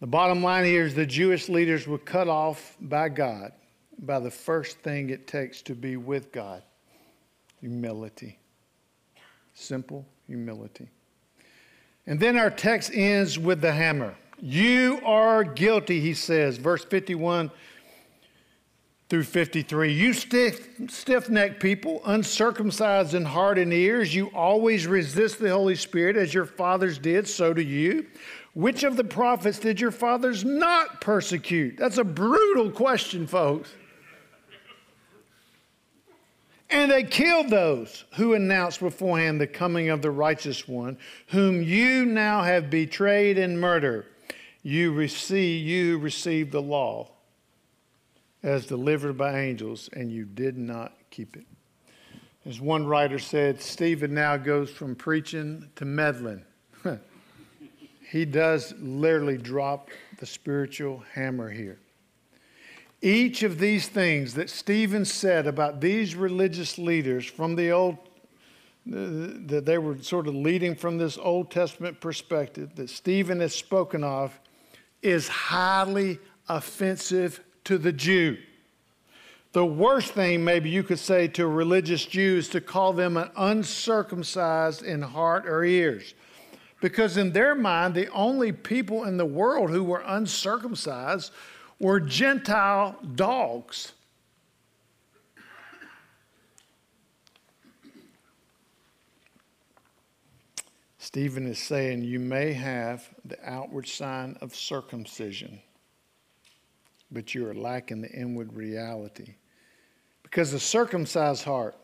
The 0.00 0.06
bottom 0.06 0.42
line 0.42 0.64
here 0.64 0.86
is 0.86 0.94
the 0.94 1.04
Jewish 1.04 1.50
leaders 1.50 1.86
were 1.86 1.98
cut 1.98 2.28
off 2.28 2.76
by 2.80 3.10
God 3.10 3.52
by 3.98 4.18
the 4.18 4.30
first 4.30 4.78
thing 4.78 5.10
it 5.10 5.26
takes 5.26 5.60
to 5.62 5.74
be 5.74 5.98
with 5.98 6.32
God 6.32 6.62
humility. 7.60 8.38
Simple 9.52 10.06
humility. 10.26 10.88
And 12.06 12.18
then 12.18 12.38
our 12.38 12.48
text 12.48 12.90
ends 12.94 13.38
with 13.38 13.60
the 13.60 13.72
hammer. 13.72 14.14
You 14.40 15.00
are 15.04 15.44
guilty, 15.44 16.00
he 16.00 16.14
says, 16.14 16.56
verse 16.56 16.84
51 16.84 17.50
through 19.10 19.24
53. 19.24 19.92
You 19.92 20.12
stiff 20.14 21.28
necked 21.28 21.60
people, 21.60 22.00
uncircumcised 22.06 23.12
in 23.12 23.24
heart 23.24 23.58
and 23.58 23.72
ears, 23.72 24.14
you 24.14 24.28
always 24.28 24.86
resist 24.86 25.40
the 25.40 25.50
Holy 25.50 25.74
Spirit 25.74 26.16
as 26.16 26.32
your 26.32 26.46
fathers 26.46 26.96
did, 26.96 27.28
so 27.28 27.52
do 27.52 27.60
you. 27.60 28.06
Which 28.54 28.82
of 28.82 28.96
the 28.96 29.04
prophets 29.04 29.58
did 29.58 29.80
your 29.80 29.90
fathers 29.90 30.44
not 30.44 31.00
persecute? 31.00 31.76
That's 31.76 31.98
a 31.98 32.04
brutal 32.04 32.70
question, 32.70 33.26
folks. 33.26 33.70
And 36.70 36.90
they 36.90 37.02
killed 37.02 37.50
those 37.50 38.04
who 38.14 38.34
announced 38.34 38.80
beforehand 38.80 39.40
the 39.40 39.46
coming 39.48 39.90
of 39.90 40.02
the 40.02 40.10
righteous 40.12 40.68
one, 40.68 40.98
whom 41.26 41.62
you 41.62 42.06
now 42.06 42.42
have 42.42 42.70
betrayed 42.70 43.38
and 43.38 43.60
murdered 43.60 44.06
you 44.62 44.92
receive 44.92 45.66
you 45.66 45.98
received 45.98 46.52
the 46.52 46.62
law 46.62 47.08
as 48.42 48.66
delivered 48.66 49.16
by 49.16 49.40
angels 49.40 49.88
and 49.92 50.10
you 50.10 50.24
did 50.24 50.56
not 50.56 50.94
keep 51.10 51.36
it. 51.36 51.46
As 52.46 52.60
one 52.60 52.86
writer 52.86 53.18
said 53.18 53.60
stephen 53.60 54.14
now 54.14 54.36
goes 54.36 54.70
from 54.70 54.94
preaching 54.94 55.68
to 55.76 55.84
meddling. 55.84 56.42
He 58.10 58.24
does 58.24 58.74
literally 58.80 59.38
drop 59.38 59.90
the 60.18 60.26
spiritual 60.26 61.04
hammer 61.14 61.48
here. 61.48 61.78
Each 63.00 63.44
of 63.44 63.60
these 63.60 63.86
things 63.86 64.34
that 64.34 64.50
stephen 64.50 65.04
said 65.04 65.46
about 65.46 65.80
these 65.80 66.16
religious 66.16 66.76
leaders 66.76 67.24
from 67.24 67.54
the 67.54 67.70
old 67.70 67.98
that 68.86 69.64
they 69.66 69.78
were 69.78 69.98
sort 70.02 70.26
of 70.26 70.34
leading 70.34 70.74
from 70.74 70.98
this 70.98 71.18
Old 71.18 71.50
Testament 71.50 72.00
perspective 72.00 72.74
that 72.76 72.88
Stephen 72.90 73.38
has 73.40 73.54
spoken 73.54 74.02
of 74.02 74.38
is 75.02 75.28
highly 75.28 76.18
offensive 76.48 77.40
to 77.64 77.78
the 77.78 77.92
Jew. 77.92 78.36
The 79.52 79.66
worst 79.66 80.12
thing, 80.12 80.44
maybe 80.44 80.70
you 80.70 80.82
could 80.82 80.98
say 80.98 81.26
to 81.28 81.44
a 81.44 81.48
religious 81.48 82.04
Jew, 82.04 82.36
is 82.36 82.48
to 82.50 82.60
call 82.60 82.92
them 82.92 83.16
an 83.16 83.30
uncircumcised 83.36 84.82
in 84.82 85.02
heart 85.02 85.46
or 85.46 85.64
ears. 85.64 86.14
Because 86.80 87.16
in 87.16 87.32
their 87.32 87.54
mind, 87.54 87.94
the 87.94 88.08
only 88.12 88.52
people 88.52 89.04
in 89.04 89.16
the 89.16 89.26
world 89.26 89.70
who 89.70 89.82
were 89.82 90.04
uncircumcised 90.06 91.32
were 91.80 91.98
Gentile 91.98 92.96
dogs. 93.14 93.92
Stephen 101.10 101.44
is 101.44 101.58
saying 101.58 102.04
you 102.04 102.20
may 102.20 102.52
have 102.52 103.08
the 103.24 103.36
outward 103.44 103.88
sign 103.88 104.38
of 104.40 104.54
circumcision, 104.54 105.60
but 107.10 107.34
you 107.34 107.48
are 107.48 107.54
lacking 107.54 108.00
the 108.00 108.10
inward 108.12 108.52
reality. 108.52 109.34
Because 110.22 110.52
the 110.52 110.60
circumcised 110.60 111.42
heart 111.42 111.74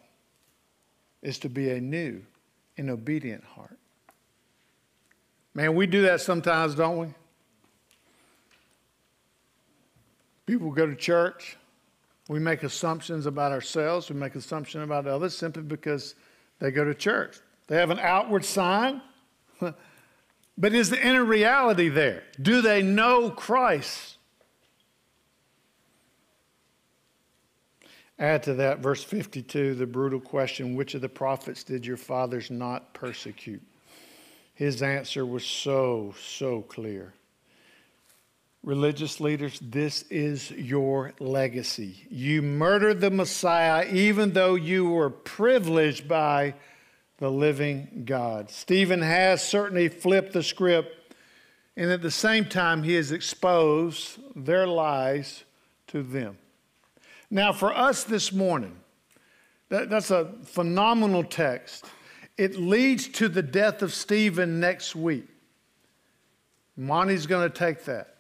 is 1.23 1.41
to 1.41 1.49
be 1.49 1.71
a 1.71 1.81
new 1.81 2.23
and 2.79 2.89
obedient 2.89 3.43
heart. 3.43 3.77
Man, 5.55 5.75
we 5.75 5.89
do 5.89 6.03
that 6.03 6.21
sometimes, 6.21 6.77
don't 6.77 6.99
we? 6.99 7.09
People 10.47 10.71
go 10.71 10.87
to 10.87 10.95
church. 10.95 11.57
We 12.29 12.39
make 12.39 12.63
assumptions 12.63 13.27
about 13.27 13.51
ourselves. 13.51 14.09
We 14.09 14.15
make 14.15 14.37
assumptions 14.37 14.85
about 14.85 15.09
others 15.09 15.37
simply 15.37 15.65
because 15.65 16.15
they 16.61 16.71
go 16.71 16.85
to 16.85 16.95
church. 16.95 17.39
They 17.67 17.75
have 17.75 17.91
an 17.91 17.99
outward 17.99 18.45
sign, 18.45 19.03
but 19.61 20.75
is 20.75 20.91
the 20.91 21.05
inner 21.05 21.25
reality 21.25 21.89
there? 21.89 22.23
Do 22.41 22.61
they 22.61 22.83
know 22.83 23.31
Christ? 23.31 24.17
Add 28.19 28.45
to 28.45 28.55
that, 28.55 28.79
verse 28.79 29.05
52, 29.05 29.75
the 29.75 29.87
brutal 29.87 30.21
question 30.21 30.75
which 30.75 30.95
of 30.95 31.03
the 31.03 31.09
prophets 31.09 31.63
did 31.63 31.85
your 31.85 31.99
fathers 31.99 32.51
not 32.51 32.95
persecute? 32.95 33.63
His 34.55 34.81
answer 34.83 35.27
was 35.27 35.45
so, 35.45 36.15
so 36.19 36.63
clear. 36.63 37.13
Religious 38.63 39.21
leaders, 39.21 39.61
this 39.61 40.03
is 40.05 40.51
your 40.51 41.13
legacy. 41.21 42.07
You 42.09 42.41
murdered 42.41 43.03
the 43.03 43.11
Messiah 43.11 43.87
even 43.93 44.33
though 44.33 44.55
you 44.55 44.89
were 44.89 45.11
privileged 45.11 46.09
by 46.09 46.55
the 47.19 47.31
living 47.31 48.03
God. 48.05 48.51
Stephen 48.51 49.03
has 49.03 49.47
certainly 49.47 49.89
flipped 49.89 50.33
the 50.33 50.43
script, 50.43 51.15
and 51.77 51.91
at 51.91 52.03
the 52.03 52.11
same 52.11 52.45
time, 52.45 52.83
he 52.83 52.95
has 52.95 53.13
exposed 53.13 54.19
their 54.35 54.67
lies 54.67 55.45
to 55.89 56.03
them. 56.03 56.39
Now, 57.31 57.53
for 57.53 57.75
us 57.75 58.05
this 58.05 58.33
morning, 58.33 58.77
that, 59.69 59.91
that's 59.91 60.11
a 60.11 60.33
phenomenal 60.45 61.25
text. 61.25 61.87
It 62.37 62.57
leads 62.57 63.09
to 63.09 63.29
the 63.29 63.43
death 63.43 63.83
of 63.83 63.93
Stephen 63.93 64.61
next 64.61 64.95
week. 64.95 65.27
Monty's 66.77 67.27
going 67.27 67.51
to 67.51 67.59
take 67.59 67.85
that. 67.85 68.16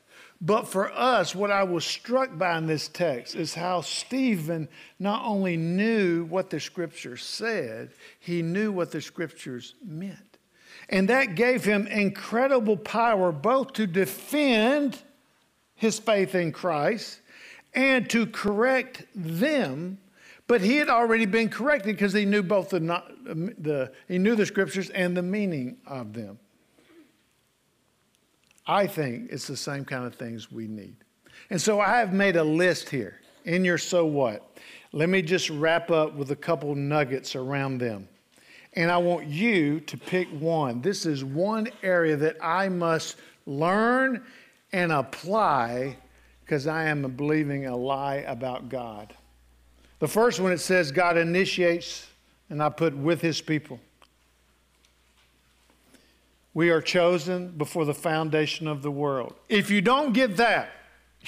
But 0.46 0.68
for 0.68 0.92
us, 0.92 1.34
what 1.34 1.50
I 1.50 1.64
was 1.64 1.84
struck 1.84 2.38
by 2.38 2.56
in 2.56 2.68
this 2.68 2.86
text 2.86 3.34
is 3.34 3.52
how 3.52 3.80
Stephen 3.80 4.68
not 5.00 5.24
only 5.24 5.56
knew 5.56 6.24
what 6.26 6.50
the 6.50 6.60
scriptures 6.60 7.24
said, 7.24 7.90
he 8.20 8.42
knew 8.42 8.70
what 8.70 8.92
the 8.92 9.00
scriptures 9.00 9.74
meant. 9.84 10.38
And 10.88 11.08
that 11.08 11.34
gave 11.34 11.64
him 11.64 11.88
incredible 11.88 12.76
power 12.76 13.32
both 13.32 13.72
to 13.72 13.88
defend 13.88 15.02
his 15.74 15.98
faith 15.98 16.36
in 16.36 16.52
Christ 16.52 17.18
and 17.74 18.08
to 18.10 18.24
correct 18.26 19.04
them. 19.16 19.98
But 20.46 20.60
he 20.60 20.76
had 20.76 20.88
already 20.88 21.26
been 21.26 21.48
corrected 21.48 21.96
because 21.96 22.12
he 22.12 22.24
knew 22.24 22.44
both 22.44 22.68
the, 22.68 22.78
the, 22.78 23.90
he 24.06 24.18
knew 24.18 24.36
the 24.36 24.46
scriptures 24.46 24.90
and 24.90 25.16
the 25.16 25.22
meaning 25.22 25.78
of 25.88 26.12
them. 26.12 26.38
I 28.66 28.86
think 28.86 29.30
it's 29.30 29.46
the 29.46 29.56
same 29.56 29.84
kind 29.84 30.04
of 30.04 30.14
things 30.14 30.50
we 30.50 30.66
need. 30.66 30.96
And 31.50 31.60
so 31.60 31.80
I 31.80 31.98
have 31.98 32.12
made 32.12 32.36
a 32.36 32.44
list 32.44 32.88
here 32.88 33.20
in 33.44 33.64
your 33.64 33.78
so 33.78 34.04
what, 34.04 34.58
let 34.92 35.08
me 35.08 35.22
just 35.22 35.50
wrap 35.50 35.90
up 35.90 36.14
with 36.14 36.30
a 36.32 36.36
couple 36.36 36.74
nuggets 36.74 37.36
around 37.36 37.78
them. 37.78 38.08
And 38.72 38.90
I 38.90 38.96
want 38.98 39.26
you 39.26 39.80
to 39.80 39.96
pick 39.96 40.28
one. 40.28 40.82
This 40.82 41.06
is 41.06 41.24
one 41.24 41.68
area 41.82 42.16
that 42.16 42.36
I 42.42 42.68
must 42.68 43.16
learn 43.46 44.22
and 44.72 44.92
apply 44.92 45.96
because 46.44 46.66
I 46.66 46.84
am 46.84 47.02
believing 47.16 47.66
a 47.66 47.76
lie 47.76 48.16
about 48.26 48.68
God. 48.68 49.14
The 49.98 50.08
first 50.08 50.40
one 50.40 50.52
it 50.52 50.58
says 50.58 50.92
God 50.92 51.16
initiates, 51.16 52.06
and 52.50 52.62
I 52.62 52.68
put 52.68 52.94
with 52.94 53.20
his 53.20 53.40
people. 53.40 53.80
We 56.56 56.70
are 56.70 56.80
chosen 56.80 57.48
before 57.48 57.84
the 57.84 57.92
foundation 57.92 58.66
of 58.66 58.80
the 58.80 58.90
world. 58.90 59.34
If 59.46 59.70
you 59.70 59.82
don't 59.82 60.14
get 60.14 60.38
that, 60.38 60.70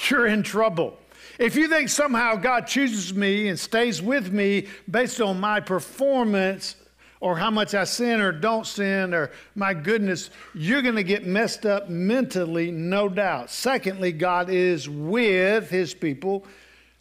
you're 0.09 0.27
in 0.27 0.43
trouble. 0.43 0.97
If 1.39 1.55
you 1.55 1.69
think 1.69 1.91
somehow 1.91 2.37
God 2.37 2.67
chooses 2.67 3.13
me 3.13 3.49
and 3.49 3.59
stays 3.59 4.01
with 4.01 4.33
me 4.33 4.69
based 4.91 5.21
on 5.21 5.39
my 5.39 5.61
performance 5.61 6.77
or 7.21 7.37
how 7.37 7.51
much 7.51 7.75
I 7.75 7.85
sin 7.85 8.23
or 8.23 8.33
don't 8.33 8.67
sin 8.67 9.13
or 9.13 9.31
my 9.55 9.75
goodness, 9.75 10.31
you're 10.55 10.81
going 10.81 10.97
to 10.97 11.03
get 11.03 11.27
messed 11.27 11.67
up 11.67 11.91
mentally, 11.91 12.71
no 12.71 13.11
doubt. 13.11 13.51
Secondly, 13.51 14.13
God 14.13 14.49
is 14.49 14.89
with 14.89 15.69
his 15.69 15.93
people 15.93 16.47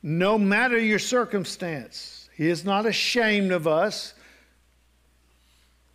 no 0.04 0.38
matter 0.38 0.78
your 0.78 1.00
circumstance. 1.00 2.28
He 2.36 2.50
is 2.50 2.66
not 2.66 2.86
ashamed 2.86 3.54
of 3.54 3.70
us. 3.70 4.16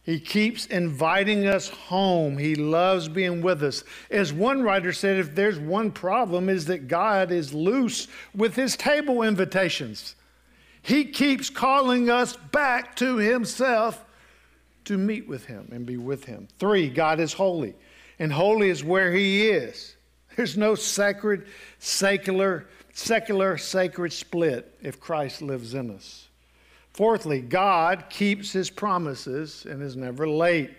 He 0.05 0.19
keeps 0.19 0.67
inviting 0.67 1.47
us 1.47 1.69
home. 1.69 2.37
He 2.37 2.57
loves 2.57 3.09
being 3.09 3.41
with 3.41 3.63
us. 3.63 3.85
As 4.11 4.33
one 4.33 4.63
writer 4.63 4.93
said, 4.93 5.19
if 5.19 5.35
there's 5.35 5.61
one 5.61 5.93
problem, 5.93 6.49
is 6.49 6.65
that 6.67 6.89
God 6.89 7.31
is 7.31 7.55
loose 7.55 8.09
with 8.35 8.57
his 8.57 8.77
table 8.77 9.23
invitations. 9.23 10.17
He 10.83 11.05
keeps 11.05 11.49
calling 11.49 12.11
us 12.11 12.37
back 12.37 12.97
to 12.97 13.17
himself 13.17 14.05
to 14.87 14.99
meet 14.99 15.29
with 15.29 15.45
him 15.45 15.69
and 15.71 15.87
be 15.87 15.97
with 15.97 16.25
him. 16.25 16.49
Three, 16.59 16.89
God 16.89 17.21
is 17.21 17.33
holy, 17.33 17.75
and 18.19 18.33
holy 18.33 18.71
is 18.71 18.83
where 18.83 19.13
he 19.13 19.49
is. 19.49 19.95
There's 20.35 20.57
no 20.57 20.75
sacred, 20.75 21.47
secular, 21.79 22.67
secular, 22.93 23.57
sacred 23.57 24.13
split 24.13 24.77
if 24.83 24.99
Christ 24.99 25.43
lives 25.43 25.75
in 25.75 25.93
us. 25.93 26.27
Fourthly, 26.93 27.41
God 27.41 28.05
keeps 28.11 28.53
his 28.53 28.69
promises 28.69 29.67
and 29.69 29.83
is 29.83 29.97
never 29.97 30.29
late. 30.29 30.71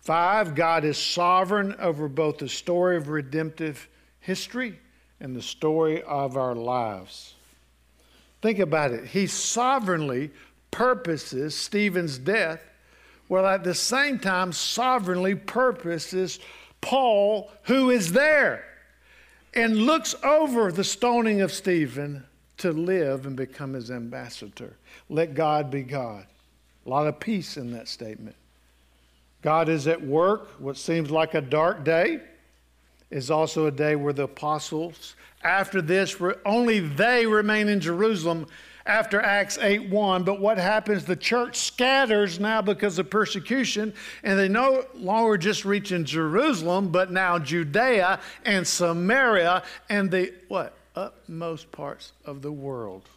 Five, 0.00 0.54
God 0.54 0.84
is 0.84 0.98
sovereign 0.98 1.74
over 1.78 2.08
both 2.08 2.38
the 2.38 2.48
story 2.48 2.96
of 2.96 3.08
redemptive 3.08 3.88
history 4.20 4.78
and 5.20 5.34
the 5.34 5.42
story 5.42 6.02
of 6.02 6.36
our 6.36 6.54
lives. 6.54 7.34
Think 8.42 8.58
about 8.58 8.92
it. 8.92 9.04
He 9.04 9.26
sovereignly 9.26 10.30
purposes 10.70 11.54
Stephen's 11.54 12.18
death, 12.18 12.62
while 13.28 13.46
at 13.46 13.64
the 13.64 13.74
same 13.74 14.18
time 14.18 14.52
sovereignly 14.52 15.34
purposes 15.34 16.38
Paul, 16.80 17.50
who 17.64 17.90
is 17.90 18.12
there 18.12 18.64
and 19.54 19.76
looks 19.76 20.14
over 20.22 20.72
the 20.72 20.84
stoning 20.84 21.40
of 21.40 21.52
Stephen 21.52 22.24
to 22.60 22.72
live 22.72 23.26
and 23.26 23.36
become 23.36 23.72
his 23.74 23.90
ambassador. 23.90 24.76
Let 25.08 25.34
God 25.34 25.70
be 25.70 25.82
God. 25.82 26.26
A 26.86 26.88
lot 26.88 27.06
of 27.06 27.20
peace 27.20 27.56
in 27.56 27.72
that 27.72 27.88
statement. 27.88 28.36
God 29.42 29.68
is 29.68 29.86
at 29.86 30.02
work. 30.02 30.48
What 30.60 30.76
seems 30.76 31.10
like 31.10 31.34
a 31.34 31.40
dark 31.40 31.84
day 31.84 32.20
is 33.10 33.30
also 33.30 33.66
a 33.66 33.70
day 33.70 33.96
where 33.96 34.12
the 34.12 34.24
apostles, 34.24 35.16
after 35.42 35.82
this, 35.82 36.16
only 36.44 36.80
they 36.80 37.26
remain 37.26 37.68
in 37.68 37.80
Jerusalem 37.80 38.46
after 38.86 39.20
Acts 39.20 39.58
8 39.58 39.88
1. 39.88 40.24
But 40.24 40.40
what 40.40 40.58
happens? 40.58 41.04
The 41.04 41.16
church 41.16 41.56
scatters 41.56 42.38
now 42.38 42.62
because 42.62 42.98
of 42.98 43.10
persecution, 43.10 43.94
and 44.22 44.38
they 44.38 44.48
no 44.48 44.84
longer 44.94 45.36
just 45.36 45.64
reach 45.64 45.92
in 45.92 46.04
Jerusalem, 46.04 46.90
but 46.90 47.10
now 47.10 47.38
Judea 47.38 48.20
and 48.44 48.66
Samaria 48.66 49.62
and 49.88 50.10
the 50.10 50.32
what? 50.48 50.76
Utmost 51.00 51.72
parts 51.72 52.12
of 52.24 52.42
the 52.42 52.52
world. 52.52 53.08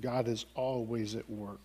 God 0.00 0.28
is 0.28 0.46
always 0.54 1.14
at 1.14 1.28
work. 1.28 1.60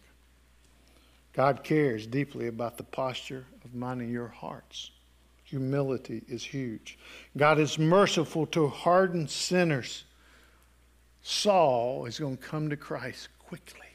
God 1.33 1.63
cares 1.63 2.07
deeply 2.07 2.47
about 2.47 2.77
the 2.77 2.83
posture 2.83 3.45
of 3.63 3.75
mine 3.75 4.01
and 4.01 4.11
your 4.11 4.27
hearts. 4.27 4.91
Humility 5.43 6.23
is 6.27 6.43
huge. 6.43 6.97
God 7.37 7.59
is 7.59 7.77
merciful 7.77 8.47
to 8.47 8.67
hardened 8.67 9.29
sinners 9.29 10.03
Saul 11.29 12.05
is 12.05 12.19
going 12.19 12.37
to 12.37 12.43
come 12.43 12.69
to 12.69 12.77
Christ 12.77 13.27
quickly. 13.37 13.87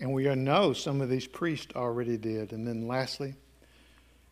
And 0.00 0.10
we 0.10 0.24
know 0.34 0.72
some 0.72 1.02
of 1.02 1.10
these 1.10 1.26
priests 1.26 1.76
already 1.76 2.16
did. 2.16 2.52
And 2.52 2.66
then 2.66 2.88
lastly, 2.88 3.34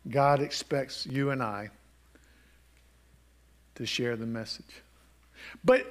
God 0.09 0.41
expects 0.41 1.05
you 1.05 1.29
and 1.29 1.41
I 1.41 1.69
to 3.75 3.85
share 3.85 4.15
the 4.15 4.25
message. 4.25 4.82
But 5.63 5.85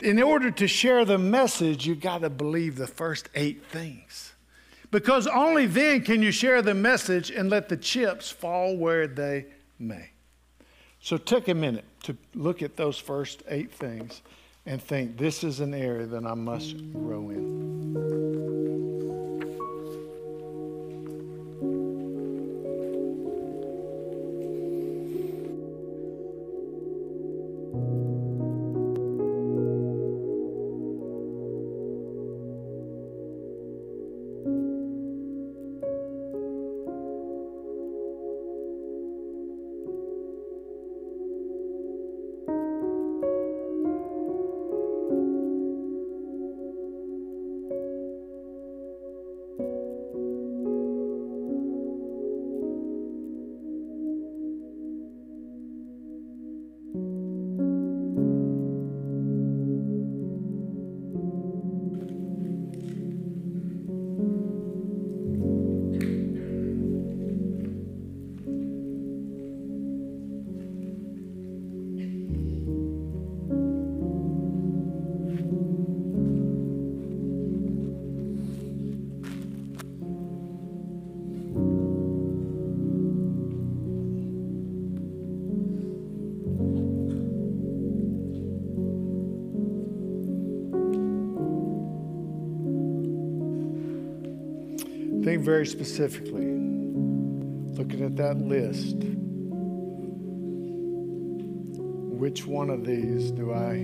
in 0.00 0.22
order 0.22 0.50
to 0.50 0.68
share 0.68 1.04
the 1.04 1.18
message, 1.18 1.86
you've 1.86 2.00
got 2.00 2.20
to 2.22 2.30
believe 2.30 2.76
the 2.76 2.86
first 2.86 3.28
eight 3.34 3.64
things. 3.66 4.32
Because 4.90 5.26
only 5.26 5.66
then 5.66 6.02
can 6.02 6.22
you 6.22 6.30
share 6.30 6.62
the 6.62 6.74
message 6.74 7.30
and 7.30 7.50
let 7.50 7.68
the 7.68 7.76
chips 7.76 8.30
fall 8.30 8.76
where 8.76 9.06
they 9.06 9.46
may. 9.78 10.10
So 11.00 11.16
take 11.16 11.48
a 11.48 11.54
minute 11.54 11.84
to 12.04 12.16
look 12.34 12.62
at 12.62 12.76
those 12.76 12.98
first 12.98 13.42
eight 13.48 13.72
things 13.72 14.22
and 14.64 14.82
think 14.82 15.16
this 15.16 15.44
is 15.44 15.60
an 15.60 15.74
area 15.74 16.06
that 16.06 16.24
I 16.24 16.34
must 16.34 16.76
grow 16.92 17.30
in. 17.30 18.65
Think 95.26 95.42
very 95.42 95.66
specifically, 95.66 96.54
looking 97.76 98.04
at 98.04 98.14
that 98.14 98.38
list, 98.38 98.94
which 102.16 102.46
one 102.46 102.70
of 102.70 102.86
these 102.86 103.32
do 103.32 103.52
I 103.52 103.74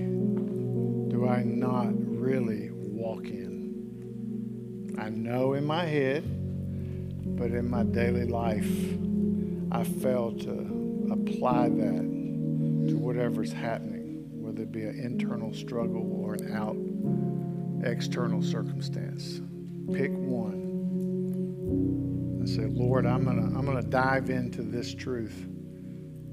do 1.11 1.27
I 1.27 1.43
not 1.43 1.89
really 1.97 2.69
walk 2.71 3.25
in? 3.25 4.95
I 4.97 5.09
know 5.09 5.51
in 5.51 5.65
my 5.65 5.83
head, 5.83 6.23
but 7.37 7.51
in 7.51 7.69
my 7.69 7.83
daily 7.83 8.25
life, 8.25 8.95
I 9.69 9.83
fail 9.83 10.31
to 10.31 11.09
apply 11.11 11.67
that 11.67 12.87
to 12.87 12.97
whatever's 12.97 13.51
happening, 13.51 14.29
whether 14.31 14.61
it 14.61 14.71
be 14.71 14.85
an 14.85 14.97
internal 14.97 15.53
struggle 15.53 16.23
or 16.23 16.35
an 16.35 16.53
out 16.53 16.77
external 17.85 18.41
circumstance. 18.41 19.41
Pick 19.91 20.11
one 20.13 20.62
say, 22.53 22.65
Lord, 22.65 23.07
I'm 23.07 23.23
going 23.23 23.37
to 23.37 23.57
I'm 23.57 23.65
going 23.65 23.81
to 23.81 23.89
dive 23.89 24.29
into 24.29 24.61
this 24.61 24.93
truth. 24.93 25.47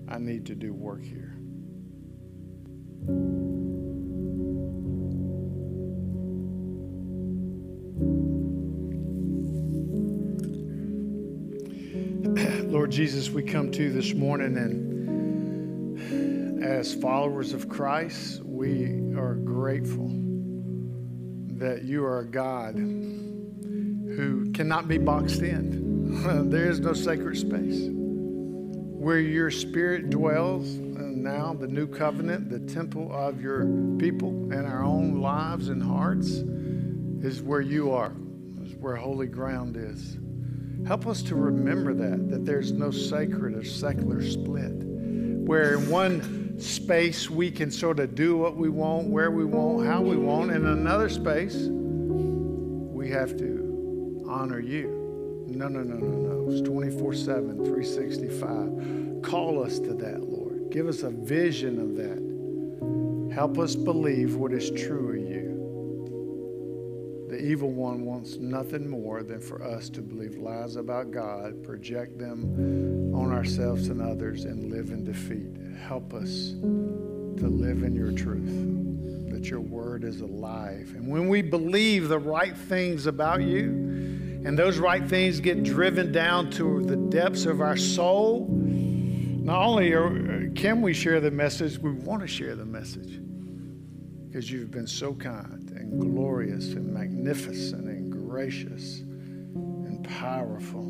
I 0.06 0.18
need 0.18 0.44
to 0.46 0.54
do 0.54 0.74
work 0.74 1.02
here. 1.02 1.38
Lord 12.70 12.90
Jesus, 12.90 13.30
we 13.30 13.42
come 13.42 13.72
to 13.72 13.84
you 13.84 13.92
this 13.92 14.12
morning, 14.12 14.58
and 14.58 16.62
as 16.62 16.92
followers 16.92 17.54
of 17.54 17.70
Christ, 17.70 18.44
we 18.44 19.14
are 19.16 19.36
grateful 19.36 20.08
that 21.58 21.84
you 21.84 22.04
are 22.04 22.18
a 22.18 22.26
God 22.26 22.74
who 22.76 24.52
cannot 24.52 24.86
be 24.86 24.98
boxed 24.98 25.40
in. 25.40 25.80
there 26.50 26.68
is 26.68 26.80
no 26.80 26.92
sacred 26.92 27.36
space. 27.36 27.88
Where 27.88 29.20
your 29.20 29.50
spirit 29.50 30.11
dwells, 30.11 30.74
and 30.74 31.22
now 31.22 31.54
the 31.54 31.68
new 31.68 31.86
covenant, 31.86 32.50
the 32.50 32.58
temple 32.58 33.12
of 33.14 33.40
your 33.40 33.61
people 33.98 34.30
and 34.52 34.66
our 34.66 34.82
own 34.82 35.20
lives 35.20 35.68
and 35.68 35.80
hearts, 35.80 36.42
is 37.24 37.42
where 37.42 37.61
you 37.61 37.92
are, 37.92 38.12
is 38.64 38.74
where 38.74 38.96
holy 38.96 39.28
ground 39.28 39.76
is. 39.76 40.18
Help 40.86 41.06
us 41.06 41.22
to 41.22 41.36
remember 41.36 41.94
that, 41.94 42.28
that 42.28 42.44
there's 42.44 42.72
no 42.72 42.90
sacred 42.90 43.54
or 43.54 43.64
secular 43.64 44.20
split. 44.20 44.72
Where 44.72 45.74
in 45.74 45.88
one 45.88 46.58
space 46.58 47.30
we 47.30 47.52
can 47.52 47.70
sort 47.70 48.00
of 48.00 48.16
do 48.16 48.36
what 48.36 48.56
we 48.56 48.68
want, 48.68 49.06
where 49.06 49.30
we 49.30 49.44
want, 49.44 49.86
how 49.86 50.00
we 50.00 50.16
want, 50.16 50.50
and 50.50 50.64
in 50.64 50.72
another 50.72 51.08
space 51.08 51.68
we 51.70 53.11
have 53.11 53.36
to 53.38 54.24
honor 54.28 54.58
you. 54.58 54.99
No, 55.61 55.68
no, 55.68 55.82
no, 55.82 55.96
no, 55.96 56.06
no. 56.06 56.50
It's 56.50 56.62
24 56.66 57.12
7, 57.12 57.62
365. 57.66 59.22
Call 59.22 59.62
us 59.62 59.78
to 59.80 59.92
that, 59.92 60.22
Lord. 60.22 60.70
Give 60.70 60.88
us 60.88 61.02
a 61.02 61.11
vision 61.11 61.78
of 61.78 61.96
that. 61.96 63.34
Help 63.34 63.58
us 63.58 63.76
believe 63.76 64.36
what 64.36 64.54
is 64.54 64.70
true 64.70 65.11
of 65.11 65.16
you 65.16 67.26
The 67.28 67.44
evil 67.44 67.70
one 67.70 68.06
wants 68.06 68.36
nothing 68.36 68.88
more 68.88 69.22
than 69.22 69.42
for 69.42 69.62
us 69.62 69.90
to 69.90 70.00
believe 70.00 70.38
lies 70.38 70.76
about 70.76 71.11
God, 71.11 71.62
project 71.62 72.18
them 72.18 73.12
on 73.14 73.30
ourselves 73.30 73.88
and 73.88 74.00
others, 74.00 74.46
and 74.46 74.72
live 74.72 74.92
in 74.92 75.04
defeat. 75.04 75.58
Help 75.86 76.14
us 76.14 76.54
to 76.62 77.48
live 77.48 77.82
in 77.82 77.94
your 77.94 78.12
truth, 78.12 79.30
that 79.30 79.50
your 79.50 79.61
word 79.61 80.04
is 80.04 80.22
alive. 80.22 80.94
And 80.96 81.06
when 81.06 81.28
we 81.28 81.42
believe 81.42 82.08
the 82.08 82.18
right 82.18 82.56
things 82.56 83.04
about 83.04 83.42
you, 83.42 83.89
and 84.45 84.59
those 84.59 84.78
right 84.78 85.07
things 85.07 85.41
get 85.41 85.62
driven 85.62 86.12
down 86.12 86.51
to 86.53 86.82
the 86.82 86.97
depths 86.97 87.45
of 87.45 87.61
our 87.61 87.76
soul, 87.76 88.47
not 88.49 89.62
only 89.62 89.93
are, 89.93 90.51
can 90.55 90.80
we 90.80 90.95
share 90.95 91.20
the 91.20 91.30
message, 91.30 91.78
we 91.78 91.93
want 91.93 92.22
to 92.22 92.28
share 92.28 92.55
the 92.55 92.64
message 92.64 93.20
because 94.26 94.51
you've 94.51 94.70
been 94.70 94.86
so 94.86 95.12
kind 95.12 95.70
and 95.70 96.01
glorious 96.01 96.72
and 96.74 96.86
magnificent 96.93 97.86
and 97.86 98.12
gracious 98.12 99.01
and 99.01 100.09
powerful. 100.09 100.84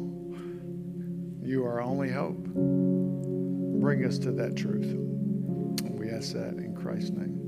You 1.43 1.65
are 1.65 1.81
our 1.81 1.83
only 1.83 2.11
hope. 2.11 2.37
Bring 2.37 4.05
us 4.05 4.19
to 4.19 4.33
that 4.33 4.57
truth. 4.57 4.95
We 5.91 6.11
ask 6.11 6.35
that 6.35 6.55
in 6.55 6.77
Christ's 6.77 7.11
name. 7.11 7.40